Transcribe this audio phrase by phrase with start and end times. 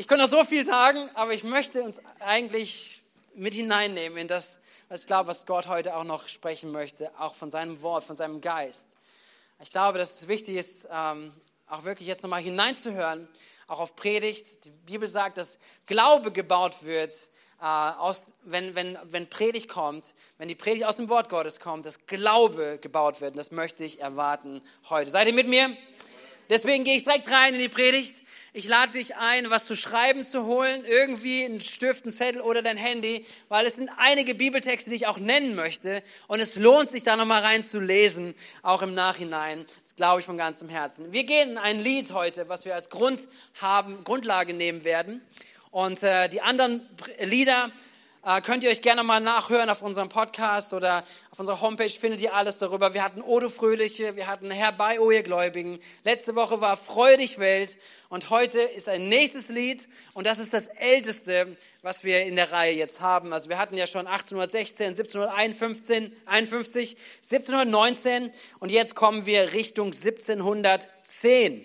[0.00, 3.02] ich könnte noch so viel sagen, aber ich möchte uns eigentlich
[3.34, 7.34] mit hineinnehmen in das, was ich glaube, was Gott heute auch noch sprechen möchte, auch
[7.34, 8.86] von seinem Wort, von seinem Geist.
[9.60, 11.34] Ich glaube, dass es wichtig ist, ähm,
[11.66, 13.28] auch wirklich jetzt nochmal hineinzuhören,
[13.66, 14.64] auch auf Predigt.
[14.64, 17.12] Die Bibel sagt, dass Glaube gebaut wird,
[17.60, 21.84] äh, aus, wenn, wenn, wenn Predigt kommt, wenn die Predigt aus dem Wort Gottes kommt,
[21.84, 23.32] dass Glaube gebaut wird.
[23.32, 25.10] Und das möchte ich erwarten heute.
[25.10, 25.76] Seid ihr mit mir?
[26.50, 28.16] Deswegen gehe ich direkt rein in die Predigt.
[28.52, 32.62] Ich lade dich ein, was zu schreiben zu holen, irgendwie einen Stift, einen Zettel oder
[32.62, 36.02] dein Handy, weil es sind einige Bibeltexte, die ich auch nennen möchte.
[36.26, 39.64] Und es lohnt sich da nochmal reinzulesen, auch im Nachhinein.
[39.84, 41.12] Das glaube ich von ganzem Herzen.
[41.12, 43.28] Wir gehen in ein Lied heute, was wir als Grund
[43.60, 45.22] haben, Grundlage nehmen werden.
[45.70, 46.84] Und äh, die anderen
[47.20, 47.70] Lieder
[48.22, 52.20] äh, könnt ihr euch gerne mal nachhören auf unserem Podcast oder auf unserer Homepage findet
[52.20, 52.92] ihr alles darüber.
[52.92, 55.78] Wir hatten Odo Fröhliche, wir hatten Herbei, o ihr Gläubigen.
[56.04, 57.78] Letzte Woche war Freudig Welt
[58.10, 62.52] und heute ist ein nächstes Lied und das ist das älteste, was wir in der
[62.52, 63.32] Reihe jetzt haben.
[63.32, 71.64] Also wir hatten ja schon 1816, 1751, 51, 1719 und jetzt kommen wir Richtung 1710.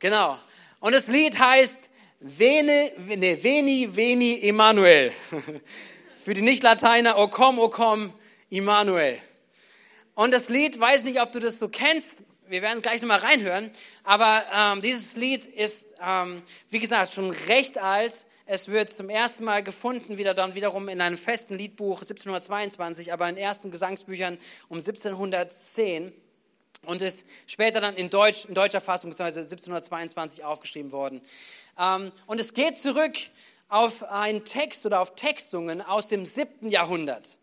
[0.00, 0.38] Genau.
[0.80, 1.88] Und das Lied heißt
[2.26, 5.12] Vene, ne, Veni, Veni, Emanuel.
[6.16, 8.14] Für die Nicht-Lateiner, O komm, O komm,
[8.48, 9.18] Immanuel.
[10.14, 12.16] Und das Lied, weiß nicht, ob du das so kennst,
[12.48, 13.70] wir werden gleich nochmal reinhören,
[14.04, 18.24] aber ähm, dieses Lied ist, ähm, wie gesagt, schon recht alt.
[18.46, 23.28] Es wird zum ersten Mal gefunden, wieder dann wiederum in einem festen Liedbuch 1722, aber
[23.28, 24.38] in ersten Gesangsbüchern
[24.70, 26.10] um 1710
[26.86, 29.40] und ist später dann in, Deutsch, in deutscher Fassung bzw.
[29.40, 31.20] 1722 aufgeschrieben worden.
[31.78, 33.14] Ähm, und es geht zurück
[33.68, 37.38] auf einen Text oder auf Textungen aus dem siebten Jahrhundert.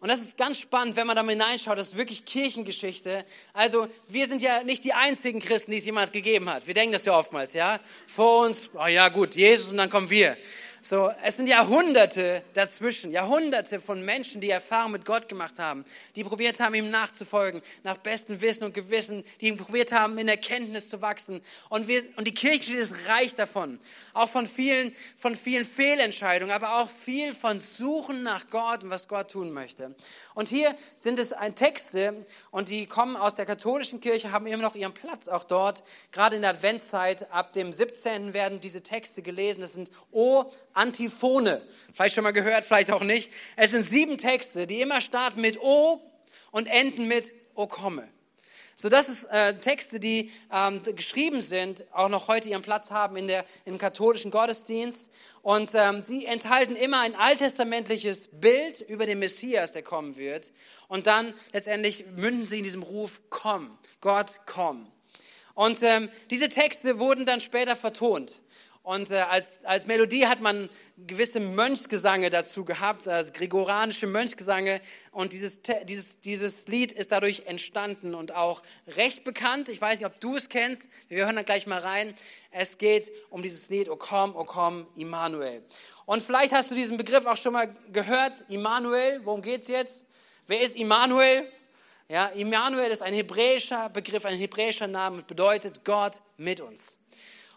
[0.00, 3.24] Und das ist ganz spannend, wenn man da mal hineinschaut, das ist wirklich Kirchengeschichte.
[3.52, 6.68] Also wir sind ja nicht die einzigen Christen, die es jemals gegeben hat.
[6.68, 7.80] Wir denken das ja oftmals, ja.
[8.06, 10.36] Vor uns, oh ja gut, Jesus und dann kommen wir.
[10.80, 15.84] So, es sind Jahrhunderte dazwischen, Jahrhunderte von Menschen, die Erfahrung mit Gott gemacht haben,
[16.14, 20.88] die probiert haben, ihm nachzufolgen, nach bestem Wissen und Gewissen, die probiert haben, in Erkenntnis
[20.88, 21.42] zu wachsen.
[21.68, 23.80] Und, wir, und die Kirche ist reich davon.
[24.14, 29.08] Auch von vielen, von vielen Fehlentscheidungen, aber auch viel von Suchen nach Gott und was
[29.08, 29.96] Gott tun möchte.
[30.34, 34.62] Und hier sind es ein Texte und die kommen aus der katholischen Kirche, haben immer
[34.62, 35.82] noch ihren Platz auch dort.
[36.12, 38.32] Gerade in der Adventszeit, ab dem 17.
[38.32, 39.60] werden diese Texte gelesen.
[39.60, 40.44] Das sind O
[40.78, 41.60] Antiphone.
[41.92, 43.30] Vielleicht schon mal gehört, vielleicht auch nicht.
[43.56, 46.00] Es sind sieben Texte, die immer starten mit O
[46.52, 48.08] und enden mit O komme.
[48.80, 53.16] So, das ist äh, Texte, die ähm, geschrieben sind, auch noch heute ihren Platz haben
[53.16, 55.10] in der, im katholischen Gottesdienst.
[55.42, 60.52] Und ähm, sie enthalten immer ein alttestamentliches Bild über den Messias, der kommen wird.
[60.86, 64.86] Und dann letztendlich münden sie in diesem Ruf, komm, Gott, komm.
[65.54, 68.40] Und ähm, diese Texte wurden dann später vertont.
[68.88, 74.80] Und äh, als, als Melodie hat man gewisse Mönchsgesange dazu gehabt, also gregoranische Mönchsgesange.
[75.10, 78.62] Und dieses, dieses, dieses Lied ist dadurch entstanden und auch
[78.96, 79.68] recht bekannt.
[79.68, 80.88] Ich weiß nicht, ob du es kennst.
[81.08, 82.14] Wir hören da gleich mal rein.
[82.50, 85.62] Es geht um dieses Lied, O komm, O komm, Immanuel.
[86.06, 88.42] Und vielleicht hast du diesen Begriff auch schon mal gehört.
[88.48, 90.06] Immanuel, worum geht's jetzt?
[90.46, 91.46] Wer ist Immanuel?
[92.08, 96.97] Ja, Immanuel ist ein hebräischer Begriff, ein hebräischer Name, bedeutet Gott mit uns.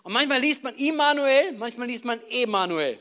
[0.03, 2.97] Und manchmal liest man Immanuel, manchmal liest man Emanuel.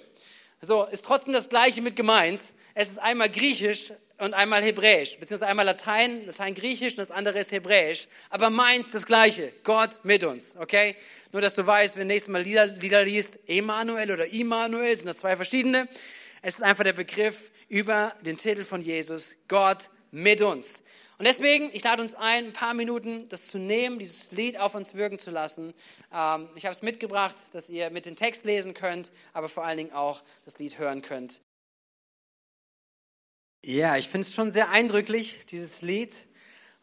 [0.61, 2.41] So, ist trotzdem das Gleiche mit gemeint.
[2.75, 7.53] Es ist einmal griechisch und einmal hebräisch, beziehungsweise einmal Latein, Latein-griechisch und das andere ist
[7.53, 9.53] hebräisch, aber meint das Gleiche.
[9.65, 10.95] Gott mit uns, okay?
[11.33, 15.07] Nur, dass du weißt, wenn du nächstes Mal Lieder, Lieder liest, Emanuel oder Immanuel, sind
[15.07, 15.89] das zwei verschiedene.
[16.43, 20.83] Es ist einfach der Begriff über den Titel von Jesus, Gott mit uns.
[21.21, 24.75] Und deswegen, ich lade uns ein, ein paar Minuten das zu nehmen, dieses Lied auf
[24.75, 25.75] uns wirken zu lassen.
[26.11, 29.77] Ähm, ich habe es mitgebracht, dass ihr mit den Text lesen könnt, aber vor allen
[29.77, 31.43] Dingen auch das Lied hören könnt.
[33.63, 36.11] Ja, ich finde es schon sehr eindrücklich, dieses Lied.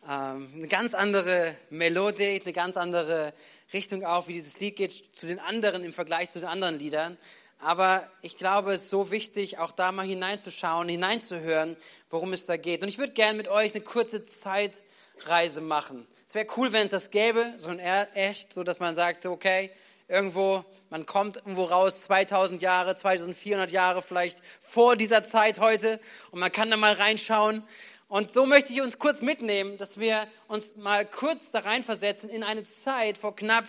[0.08, 3.34] Ähm, eine ganz andere Melodie, eine ganz andere
[3.74, 7.18] Richtung auch, wie dieses Lied geht zu den anderen im Vergleich zu den anderen Liedern.
[7.60, 11.76] Aber ich glaube, es ist so wichtig, auch da mal hineinzuschauen, hineinzuhören,
[12.10, 12.84] worum es da geht.
[12.84, 16.08] Und ich würde gerne mit euch eine kurze Zeitreise machen.
[16.26, 19.72] Es wäre cool, wenn es das gäbe, so ein echt, so dass man sagt, okay,
[20.08, 26.00] irgendwo, man kommt irgendwo raus, 2000 Jahre, 2400 Jahre vielleicht vor dieser Zeit heute
[26.32, 27.64] und man kann da mal reinschauen.
[28.10, 32.42] Und so möchte ich uns kurz mitnehmen, dass wir uns mal kurz da reinversetzen in
[32.42, 33.66] eine Zeit vor knapp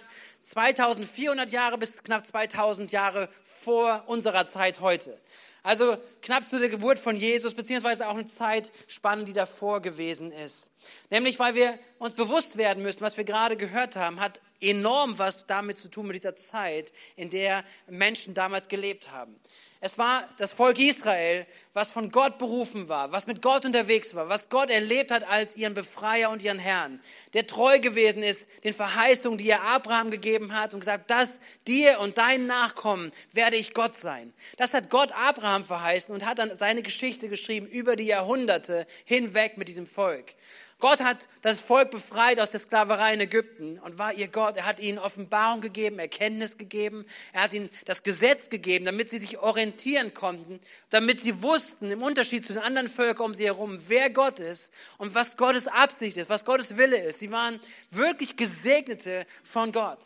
[0.48, 3.28] 2400 Jahre bis knapp 2000 Jahre
[3.62, 5.20] vor unserer Zeit heute.
[5.62, 10.70] Also knapp zu der Geburt von Jesus, beziehungsweise auch eine Zeitspanne, die davor gewesen ist.
[11.10, 15.46] Nämlich, weil wir uns bewusst werden müssen, was wir gerade gehört haben, hat enorm was
[15.46, 19.38] damit zu tun mit dieser Zeit, in der Menschen damals gelebt haben.
[19.80, 24.28] Es war das Volk Israel, was von Gott berufen war, was mit Gott unterwegs war,
[24.28, 27.00] was Gott erlebt hat als ihren Befreier und ihren Herrn,
[27.32, 31.38] der treu gewesen ist den Verheißungen, die er Abraham gegeben hat und gesagt, dass
[31.68, 34.32] dir und deinen Nachkommen werde ich Gott sein.
[34.56, 39.58] Das hat Gott Abraham verheißen und hat dann seine Geschichte geschrieben über die Jahrhunderte hinweg
[39.58, 40.34] mit diesem Volk.
[40.80, 44.56] Gott hat das Volk befreit aus der Sklaverei in Ägypten und war ihr Gott.
[44.56, 47.04] Er hat ihnen Offenbarung gegeben, Erkenntnis gegeben.
[47.32, 50.60] Er hat ihnen das Gesetz gegeben, damit sie sich orientieren konnten,
[50.90, 54.70] damit sie wussten, im Unterschied zu den anderen Völkern um sie herum, wer Gott ist
[54.98, 57.18] und was Gottes Absicht ist, was Gottes Wille ist.
[57.18, 57.58] Sie waren
[57.90, 59.98] wirklich Gesegnete von Gott.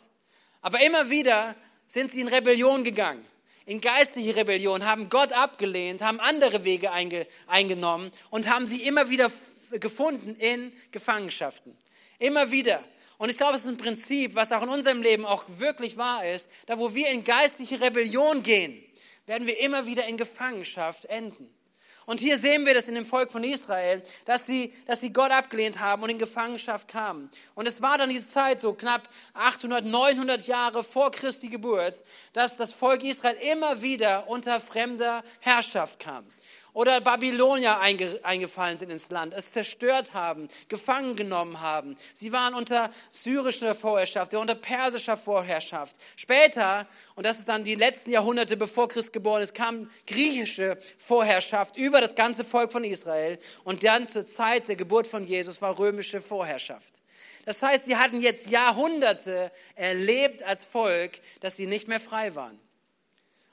[0.61, 1.55] Aber immer wieder
[1.85, 3.23] sind sie in Rebellion gegangen
[3.65, 9.09] in geistliche Rebellion, haben Gott abgelehnt, haben andere Wege einge, eingenommen und haben sie immer
[9.09, 9.31] wieder
[9.79, 11.77] gefunden in Gefangenschaften.
[12.19, 12.83] Immer wieder.
[13.17, 16.25] Und ich glaube, es ist ein Prinzip, was auch in unserem Leben auch wirklich wahr
[16.27, 16.49] ist.
[16.65, 18.83] Da, wo wir in geistliche Rebellion gehen,
[19.25, 21.49] werden wir immer wieder in Gefangenschaft enden.
[22.05, 25.31] Und hier sehen wir das in dem Volk von Israel, dass sie, dass sie Gott
[25.31, 27.29] abgelehnt haben und in Gefangenschaft kamen.
[27.55, 32.03] Und es war dann diese Zeit, so knapp 800, 900 Jahre vor Christi Geburt,
[32.33, 36.25] dass das Volk Israel immer wieder unter fremder Herrschaft kam
[36.73, 41.95] oder Babylonier eingefallen sind ins Land, es zerstört haben, gefangen genommen haben.
[42.13, 45.95] Sie waren unter syrischer Vorherrschaft, unter persischer Vorherrschaft.
[46.15, 51.77] Später, und das ist dann die letzten Jahrhunderte bevor Christ geboren ist, kam griechische Vorherrschaft
[51.77, 53.37] über das ganze Volk von Israel.
[53.63, 57.01] Und dann zur Zeit der Geburt von Jesus war römische Vorherrschaft.
[57.45, 62.57] Das heißt, sie hatten jetzt Jahrhunderte erlebt als Volk, dass sie nicht mehr frei waren.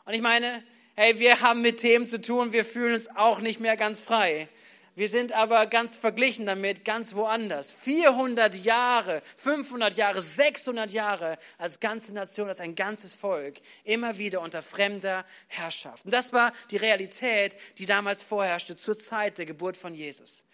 [0.05, 0.63] Und ich meine,
[1.01, 4.49] hey, wir haben mit Themen zu tun, wir fühlen uns auch nicht mehr ganz frei.
[4.95, 7.71] Wir sind aber ganz verglichen damit, ganz woanders.
[7.71, 14.43] 400 Jahre, 500 Jahre, 600 Jahre als ganze Nation, als ein ganzes Volk, immer wieder
[14.43, 16.05] unter fremder Herrschaft.
[16.05, 20.45] Und das war die Realität, die damals vorherrschte zur Zeit der Geburt von Jesus.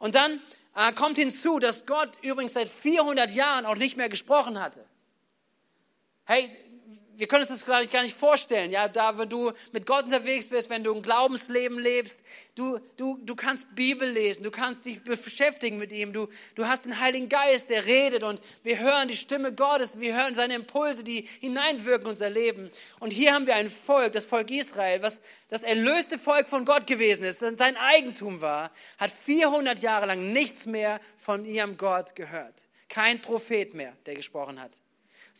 [0.00, 0.42] Und dann
[0.74, 4.84] äh, kommt hinzu, dass Gott übrigens seit 400 Jahren auch nicht mehr gesprochen hatte.
[6.24, 6.50] Hey,
[7.22, 8.72] wir können uns das gar nicht, gar nicht vorstellen.
[8.72, 12.20] Ja, da, wenn du mit Gott unterwegs bist, wenn du ein Glaubensleben lebst,
[12.56, 16.26] du, du, du kannst Bibel lesen, du kannst dich beschäftigen mit ihm, du,
[16.56, 20.34] du hast den Heiligen Geist, der redet und wir hören die Stimme Gottes, wir hören
[20.34, 22.72] seine Impulse, die hineinwirken in unser Leben.
[22.98, 26.88] Und hier haben wir ein Volk, das Volk Israel, was das erlöste Volk von Gott
[26.88, 32.66] gewesen ist, sein Eigentum war, hat 400 Jahre lang nichts mehr von ihrem Gott gehört.
[32.88, 34.72] Kein Prophet mehr, der gesprochen hat.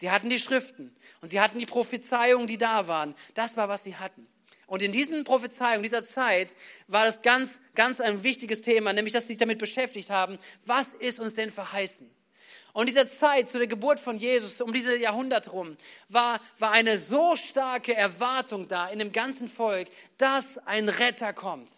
[0.03, 3.15] Sie hatten die Schriften und sie hatten die Prophezeiungen, die da waren.
[3.35, 4.27] Das war, was sie hatten.
[4.67, 6.57] Und in diesen Prophezeiungen, dieser Zeit,
[6.89, 10.93] war das ganz, ganz ein wichtiges Thema, nämlich, dass sie sich damit beschäftigt haben, was
[10.93, 12.11] ist uns denn verheißen?
[12.73, 15.77] Und dieser Zeit, zu der Geburt von Jesus, um diese Jahrhundert rum,
[16.09, 19.87] war, war eine so starke Erwartung da in dem ganzen Volk,
[20.19, 21.71] dass ein Retter kommt,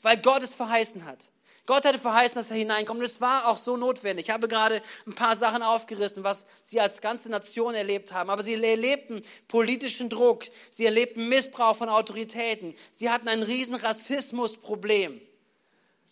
[0.00, 1.28] weil Gott es verheißen hat.
[1.68, 3.00] Gott hatte verheißen, dass er hineinkommt.
[3.00, 4.24] Und es war auch so notwendig.
[4.24, 8.30] Ich habe gerade ein paar Sachen aufgerissen, was sie als ganze Nation erlebt haben.
[8.30, 10.44] Aber sie erlebten politischen Druck.
[10.70, 12.74] Sie erlebten Missbrauch von Autoritäten.
[12.90, 15.20] Sie hatten ein riesen Rassismusproblem.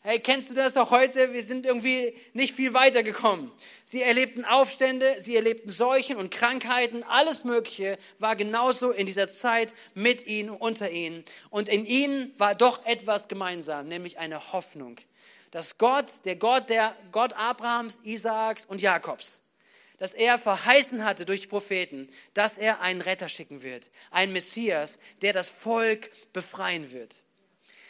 [0.02, 1.32] Hey, kennst du das auch heute?
[1.32, 3.50] Wir sind irgendwie nicht viel weitergekommen.
[3.86, 9.72] Sie erlebten Aufstände, sie erlebten Seuchen und Krankheiten, alles Mögliche war genauso in dieser Zeit
[9.94, 11.24] mit ihnen, unter ihnen.
[11.48, 15.00] Und in ihnen war doch etwas gemeinsam, nämlich eine Hoffnung
[15.56, 19.40] dass Gott, der Gott, der Gott Abrahams, Isaaks und Jakobs,
[19.96, 25.32] dass er verheißen hatte durch Propheten, dass er einen Retter schicken wird, einen Messias, der
[25.32, 27.22] das Volk befreien wird.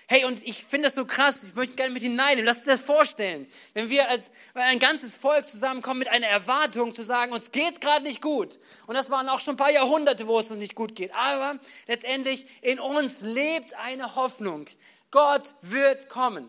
[0.07, 2.81] Hey, und ich finde das so krass, ich möchte gerne mit hineinnehmen, lass uns das
[2.81, 3.49] vorstellen.
[3.75, 8.05] Wenn wir als ein ganzes Volk zusammenkommen mit einer Erwartung zu sagen, uns geht's gerade
[8.05, 8.61] nicht gut.
[8.87, 11.13] Und das waren auch schon ein paar Jahrhunderte, wo es uns nicht gut geht.
[11.17, 11.59] Aber
[11.89, 14.67] letztendlich in uns lebt eine Hoffnung.
[15.11, 16.49] Gott wird kommen.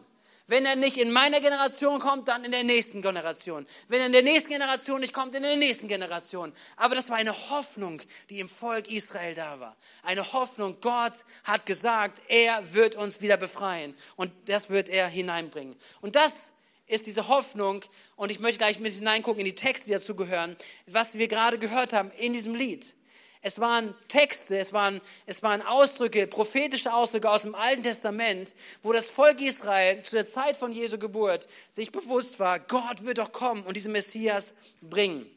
[0.49, 3.67] Wenn er nicht in meiner Generation kommt, dann in der nächsten Generation.
[3.89, 6.53] Wenn er in der nächsten Generation nicht kommt, in der nächsten Generation.
[6.77, 9.75] Aber das war eine Hoffnung, die im Volk Israel da war.
[10.03, 11.13] Eine Hoffnung, Gott
[11.43, 13.93] hat gesagt, er wird uns wieder befreien.
[14.15, 15.75] Und das wird er hineinbringen.
[16.01, 16.53] Und das
[16.87, 17.83] ist diese Hoffnung,
[18.15, 21.59] und ich möchte gleich mit hineingucken in die Texte, die dazu gehören, was wir gerade
[21.59, 22.95] gehört haben in diesem Lied.
[23.41, 28.93] Es waren Texte, es waren, es waren Ausdrücke, prophetische Ausdrücke aus dem Alten Testament, wo
[28.93, 33.31] das Volk Israel zu der Zeit von Jesu Geburt sich bewusst war, Gott wird doch
[33.31, 35.29] kommen und diesen Messias bringen.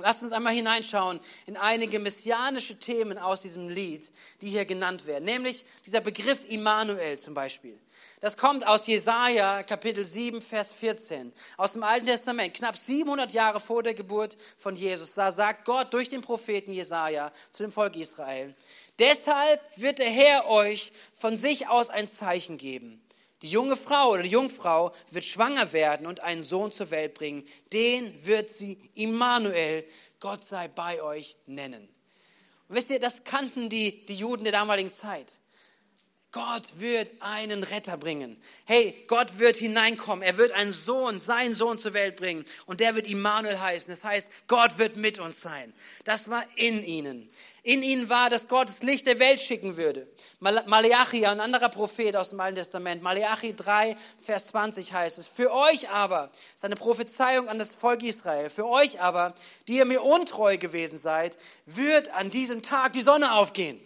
[0.00, 5.24] Lasst uns einmal hineinschauen in einige messianische Themen aus diesem Lied, die hier genannt werden.
[5.24, 7.78] Nämlich dieser Begriff Immanuel zum Beispiel.
[8.20, 11.32] Das kommt aus Jesaja Kapitel 7, Vers 14.
[11.56, 12.54] Aus dem Alten Testament.
[12.54, 15.14] Knapp 700 Jahre vor der Geburt von Jesus.
[15.14, 18.54] Da sagt Gott durch den Propheten Jesaja zu dem Volk Israel.
[18.98, 23.02] Deshalb wird der Herr euch von sich aus ein Zeichen geben.
[23.42, 27.44] Die junge Frau oder die Jungfrau wird schwanger werden und einen Sohn zur Welt bringen.
[27.72, 29.84] Den wird sie Immanuel,
[30.20, 31.88] Gott sei bei euch, nennen.
[32.68, 35.39] Und wisst ihr, das kannten die, die Juden der damaligen Zeit.
[36.32, 38.40] Gott wird einen Retter bringen.
[38.64, 40.22] Hey, Gott wird hineinkommen.
[40.22, 42.44] Er wird einen Sohn, seinen Sohn zur Welt bringen.
[42.66, 43.90] Und der wird Immanuel heißen.
[43.90, 45.74] Das heißt, Gott wird mit uns sein.
[46.04, 47.28] Das war in ihnen.
[47.64, 50.08] In ihnen war, dass Gott das Licht der Welt schicken würde.
[50.38, 55.52] Malachi, ein anderer Prophet aus dem Alten Testament, Malachi 3, Vers 20 heißt es, für
[55.52, 59.34] euch aber, ist eine Prophezeiung an das Volk Israel, für euch aber,
[59.68, 63.80] die ihr mir untreu gewesen seid, wird an diesem Tag die Sonne aufgehen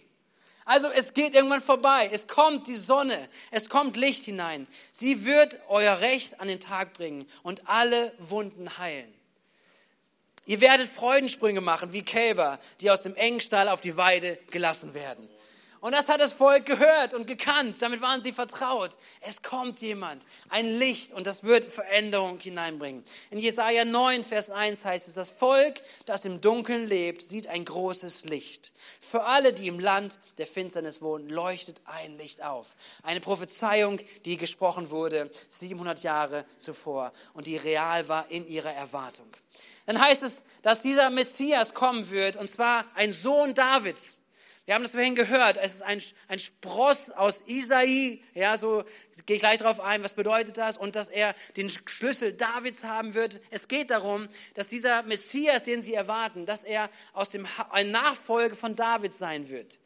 [0.65, 2.09] also es geht irgendwann vorbei.
[2.11, 3.29] Es kommt die Sonne.
[3.51, 4.67] Es kommt Licht hinein.
[4.91, 9.13] Sie wird euer Recht an den Tag bringen und alle Wunden heilen.
[10.47, 14.93] Ihr werdet Freudensprünge machen wie Kälber, die aus dem engen Stall auf die Weide gelassen
[14.93, 15.27] werden.
[15.85, 17.83] Und das hat das Volk gehört und gekannt.
[17.83, 18.97] Damit waren sie vertraut.
[19.21, 23.03] Es kommt jemand, ein Licht und das wird Veränderung hineinbringen.
[23.29, 25.75] In Jesaja 9, Vers 1 heißt es, das Volk,
[26.07, 28.73] das im Dunkeln lebt, sieht ein großes Licht.
[28.99, 32.65] Für alle, die im Land der Finsternis wohnen, leuchtet ein Licht auf.
[33.03, 39.27] Eine Prophezeiung, die gesprochen wurde 700 Jahre zuvor und die real war in ihrer Erwartung.
[39.85, 44.14] Dann heißt es, dass dieser Messias kommen wird, und zwar ein Sohn Davids.
[44.65, 45.57] Wir haben das vorhin gehört.
[45.57, 48.19] Es ist ein, ein Spross aus Isai.
[48.33, 48.83] Ja, so
[49.27, 50.75] gehe ich gleich darauf ein, was bedeutet das?
[50.75, 53.39] Und dass er den Schlüssel Davids haben wird.
[53.51, 58.55] Es geht darum, dass dieser Messias, den sie erwarten, dass er aus dem, ein Nachfolge
[58.55, 59.77] von David sein wird.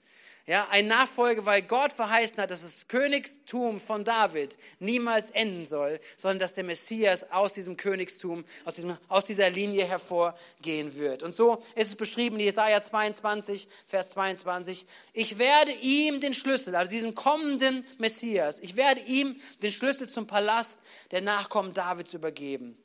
[0.45, 5.99] Ja, ein Nachfolger, weil Gott verheißen hat, dass das Königstum von David niemals enden soll,
[6.15, 11.21] sondern dass der Messias aus diesem Königstum, aus, diesem, aus dieser Linie hervorgehen wird.
[11.21, 14.87] Und so ist es beschrieben in Jesaja 22, Vers 22.
[15.13, 20.25] Ich werde ihm den Schlüssel, also diesem kommenden Messias, ich werde ihm den Schlüssel zum
[20.25, 20.79] Palast
[21.11, 22.75] der Nachkommen Davids übergeben.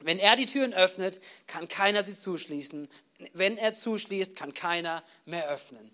[0.00, 2.88] Wenn er die Türen öffnet, kann keiner sie zuschließen.
[3.32, 5.90] Wenn er zuschließt, kann keiner mehr öffnen.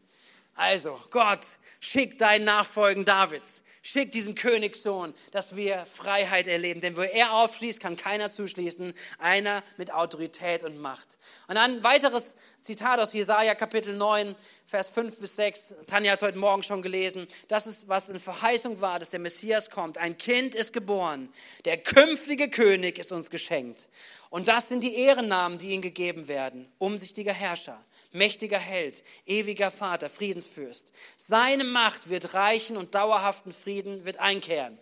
[0.55, 1.45] Also, Gott,
[1.81, 3.63] schick deinen Nachfolgen Davids.
[3.87, 6.81] Schick diesen Königssohn, dass wir Freiheit erleben.
[6.81, 8.95] Denn wo er aufschließt, kann keiner zuschließen.
[9.19, 11.19] Einer mit Autorität und Macht.
[11.49, 14.35] Und dann ein weiteres Zitat aus Jesaja Kapitel 9,
[14.65, 15.75] Vers 5 bis 6.
[15.87, 17.29] Tanja hat heute Morgen schon gelesen.
[17.49, 19.99] Das ist, was eine Verheißung war, dass der Messias kommt.
[19.99, 21.29] Ein Kind ist geboren.
[21.67, 23.91] Der künftige König ist uns geschenkt.
[24.31, 26.73] Und das sind die Ehrennamen, die ihm gegeben werden.
[26.79, 30.92] Umsichtiger Herrscher mächtiger Held, ewiger Vater, Friedensfürst.
[31.16, 34.78] Seine Macht wird reichen und dauerhaften Frieden wird einkehren.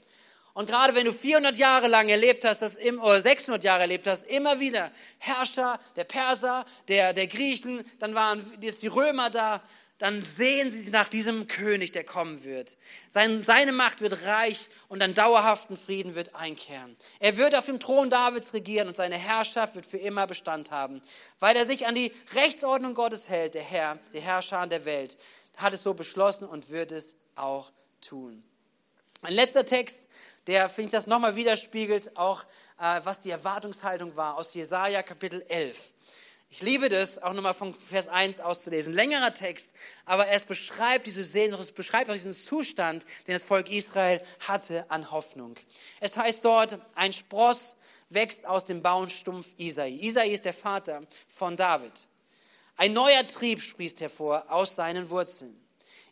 [0.54, 4.06] Und gerade wenn du 400 Jahre lang erlebt hast, das im, oder 600 Jahre erlebt
[4.06, 9.62] hast, immer wieder Herrscher, der Perser, der, der Griechen, dann waren die Römer da,
[10.02, 12.76] dann sehen sie nach diesem König, der kommen wird.
[13.09, 16.97] Sein, seine Macht wird reich und einen dauerhaften Frieden wird einkehren.
[17.21, 21.00] Er wird auf dem Thron Davids regieren und seine Herrschaft wird für immer Bestand haben,
[21.38, 25.16] weil er sich an die Rechtsordnung Gottes hält, der Herr, der Herrscher der Welt,
[25.56, 28.42] hat es so beschlossen und wird es auch tun.
[29.21, 30.09] Ein letzter Text,
[30.49, 32.42] der, finde ich, das nochmal widerspiegelt, auch
[32.80, 35.78] äh, was die Erwartungshaltung war, aus Jesaja Kapitel 11.
[36.54, 38.92] Ich liebe das, auch nochmal von Vers 1 auszulesen.
[38.92, 39.71] Längerer Text,
[40.04, 44.85] aber es beschreibt diese Sehnsucht, es beschreibt auch diesen Zustand, den das Volk Israel hatte
[44.90, 45.56] an Hoffnung.
[45.99, 47.75] Es heißt dort, ein Spross
[48.11, 49.92] wächst aus dem Baumstumpf Isai.
[49.92, 52.06] Isai ist der Vater von David.
[52.76, 55.59] Ein neuer Trieb sprießt hervor aus seinen Wurzeln.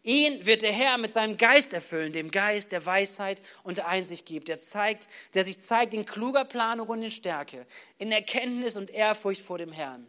[0.03, 4.25] Ihn wird der Herr mit seinem Geist erfüllen, dem Geist der Weisheit und der Einsicht
[4.25, 7.67] gibt, der zeigt, der sich zeigt in kluger Planung und in Stärke,
[7.99, 10.07] in Erkenntnis und Ehrfurcht vor dem Herrn.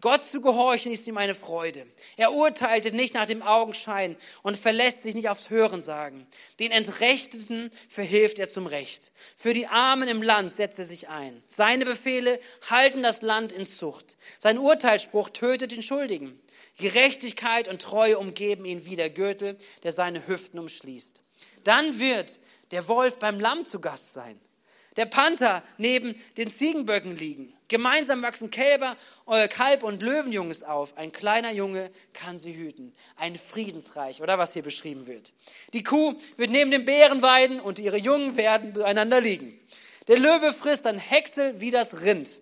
[0.00, 1.86] Gott zu gehorchen ist ihm eine Freude.
[2.16, 6.26] Er urteilte nicht nach dem Augenschein und verlässt sich nicht aufs Hörensagen.
[6.60, 9.12] Den Entrechteten verhilft er zum Recht.
[9.36, 11.42] Für die Armen im Land setzt er sich ein.
[11.48, 12.38] Seine Befehle
[12.68, 14.18] halten das Land in Zucht.
[14.38, 16.40] Sein Urteilsspruch tötet den Schuldigen.
[16.78, 21.22] Gerechtigkeit und Treue umgeben ihn wie der Gürtel, der seine Hüften umschließt.
[21.64, 22.38] Dann wird
[22.70, 24.40] der Wolf beim Lamm zu Gast sein
[24.96, 27.55] der Panther neben den Ziegenböcken liegen.
[27.68, 28.96] Gemeinsam wachsen Kälber,
[29.26, 30.96] euer Kalb und Löwenjunges auf.
[30.96, 32.92] Ein kleiner Junge kann sie hüten.
[33.16, 35.32] Ein Friedensreich, oder was hier beschrieben wird.
[35.72, 39.58] Die Kuh wird neben den Bären weiden und ihre Jungen werden beieinander liegen.
[40.06, 42.40] Der Löwe frisst ein Häcksel wie das Rind.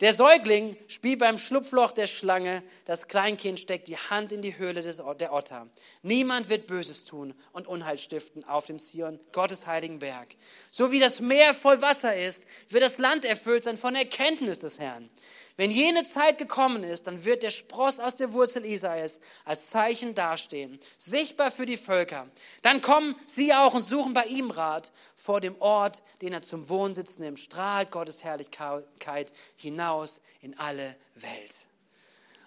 [0.00, 4.82] Der Säugling spielt beim Schlupfloch der Schlange, das Kleinkind steckt die Hand in die Höhle
[4.82, 5.68] des, der Otter.
[6.02, 10.34] Niemand wird Böses tun und Unheil stiften auf dem Zion, Gottes heiligen Berg.
[10.70, 14.80] So wie das Meer voll Wasser ist, wird das Land erfüllt sein von Erkenntnis des
[14.80, 15.08] Herrn.
[15.56, 20.14] Wenn jene Zeit gekommen ist, dann wird der Spross aus der Wurzel Isais als Zeichen
[20.14, 22.28] dastehen, sichtbar für die Völker.
[22.62, 26.68] Dann kommen sie auch und suchen bei ihm Rat vor dem Ort, den er zum
[26.68, 31.66] Wohnsitz nimmt, strahlt Gottes Herrlichkeit hinaus in alle Welt.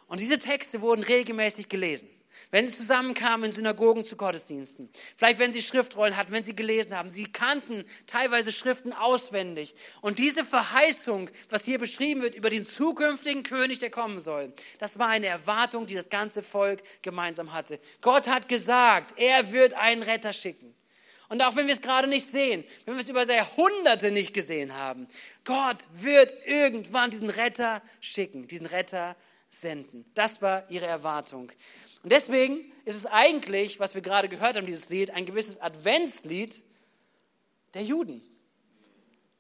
[0.08, 2.10] Und diese Texte wurden regelmäßig gelesen.
[2.52, 6.96] Wenn sie zusammenkamen in Synagogen zu Gottesdiensten, vielleicht wenn sie Schriftrollen hatten, wenn sie gelesen
[6.96, 9.76] haben, sie kannten teilweise Schriften auswendig.
[10.02, 14.98] Und diese Verheißung, was hier beschrieben wird über den zukünftigen König, der kommen soll, das
[15.00, 17.80] war eine Erwartung, die das ganze Volk gemeinsam hatte.
[18.02, 20.74] Gott hat gesagt, er wird einen Retter schicken.
[21.30, 24.74] Und auch wenn wir es gerade nicht sehen, wenn wir es über Jahrhunderte nicht gesehen
[24.74, 25.08] haben,
[25.44, 29.16] Gott wird irgendwann diesen Retter schicken, diesen Retter
[29.50, 30.06] senden.
[30.14, 31.52] Das war ihre Erwartung.
[32.08, 36.64] Und deswegen ist es eigentlich, was wir gerade gehört haben, dieses Lied, ein gewisses Adventslied
[37.74, 38.22] der Juden.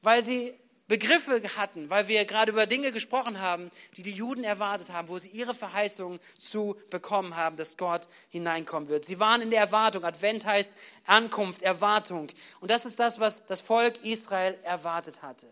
[0.02, 0.54] Weil sie
[0.90, 5.18] Begriffe hatten, weil wir gerade über Dinge gesprochen haben, die die Juden erwartet haben, wo
[5.18, 9.06] sie ihre Verheißungen zu bekommen haben, dass Gott hineinkommen wird.
[9.06, 10.04] Sie waren in der Erwartung.
[10.04, 10.74] Advent heißt
[11.06, 12.28] Ankunft, Erwartung.
[12.60, 15.48] Und das ist das, was das Volk Israel erwartet hatte.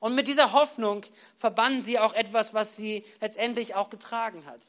[0.00, 1.06] Und mit dieser Hoffnung
[1.36, 4.62] verbanden sie auch etwas, was sie letztendlich auch getragen hat.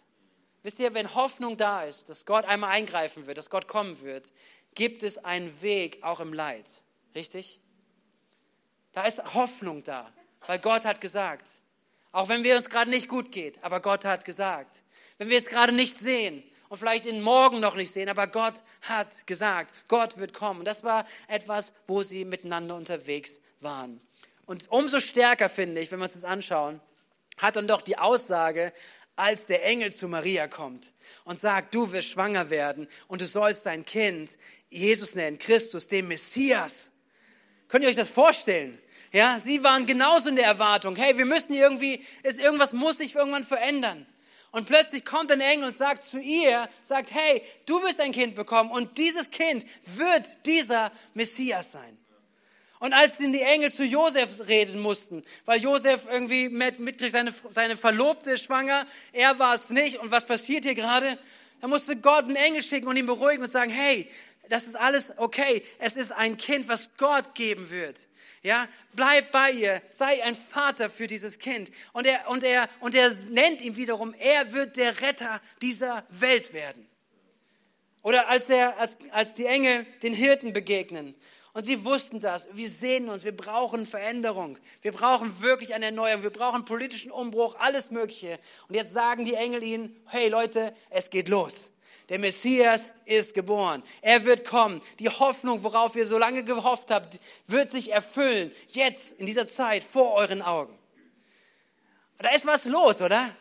[0.67, 4.33] Wisst ihr, wenn Hoffnung da ist, dass Gott einmal eingreifen wird, dass Gott kommen wird,
[4.75, 6.65] gibt es einen Weg auch im Leid.
[7.15, 7.61] Richtig?
[8.91, 10.11] Da ist Hoffnung da,
[10.45, 11.47] weil Gott hat gesagt.
[12.11, 14.83] Auch wenn wir uns gerade nicht gut geht, aber Gott hat gesagt.
[15.17, 18.61] Wenn wir es gerade nicht sehen und vielleicht in morgen noch nicht sehen, aber Gott
[18.81, 20.59] hat gesagt, Gott wird kommen.
[20.59, 24.01] Und das war etwas, wo sie miteinander unterwegs waren.
[24.45, 26.81] Und umso stärker finde ich, wenn wir uns das anschauen,
[27.37, 28.73] hat dann doch die Aussage
[29.17, 30.93] als der Engel zu Maria kommt
[31.25, 34.37] und sagt, du wirst schwanger werden und du sollst dein Kind
[34.69, 36.91] Jesus nennen, Christus, den Messias.
[37.67, 38.79] Könnt ihr euch das vorstellen?
[39.11, 43.15] Ja, sie waren genauso in der Erwartung, hey, wir müssen irgendwie, ist, irgendwas muss sich
[43.15, 44.05] irgendwann verändern.
[44.51, 48.35] Und plötzlich kommt ein Engel und sagt zu ihr, sagt, hey, du wirst ein Kind
[48.35, 51.97] bekommen und dieses Kind wird dieser Messias sein.
[52.79, 57.75] Und als die Engel zu Josef reden mussten, weil Josef irgendwie mit, mitkriegt, seine, seine
[57.75, 59.97] Verlobte ist schwanger, er war es nicht.
[59.97, 61.17] Und was passiert hier gerade?
[61.59, 64.07] Da musste Gott einen Engel schicken und ihn beruhigen und sagen, hey,
[64.49, 65.63] das ist alles okay.
[65.79, 68.07] Es ist ein Kind, was Gott geben wird.
[68.43, 71.71] Ja, bleib bei ihr, sei ein Vater für dieses Kind.
[71.93, 76.53] Und er, und er, und er nennt ihn wiederum, er wird der Retter dieser Welt
[76.53, 76.87] werden.
[78.03, 81.15] Oder als, er, als, als die Engel den Hirten begegnen
[81.57, 82.47] und sie wussten das.
[82.53, 83.23] Wir sehen uns.
[83.23, 84.59] Wir brauchen Veränderung.
[84.83, 86.21] Wir brauchen wirklich eine Erneuerung.
[86.21, 88.37] Wir brauchen politischen Umbruch, alles Mögliche.
[88.69, 91.71] Und jetzt sagen die Engel ihnen, hey Leute, es geht los.
[92.09, 93.81] Der Messias ist geboren.
[94.03, 94.81] Er wird kommen.
[94.99, 98.51] Die Hoffnung, worauf ihr so lange gehofft habt, wird sich erfüllen.
[98.67, 100.77] Jetzt, in dieser Zeit, vor euren Augen.
[102.19, 103.31] Da ist was los, oder?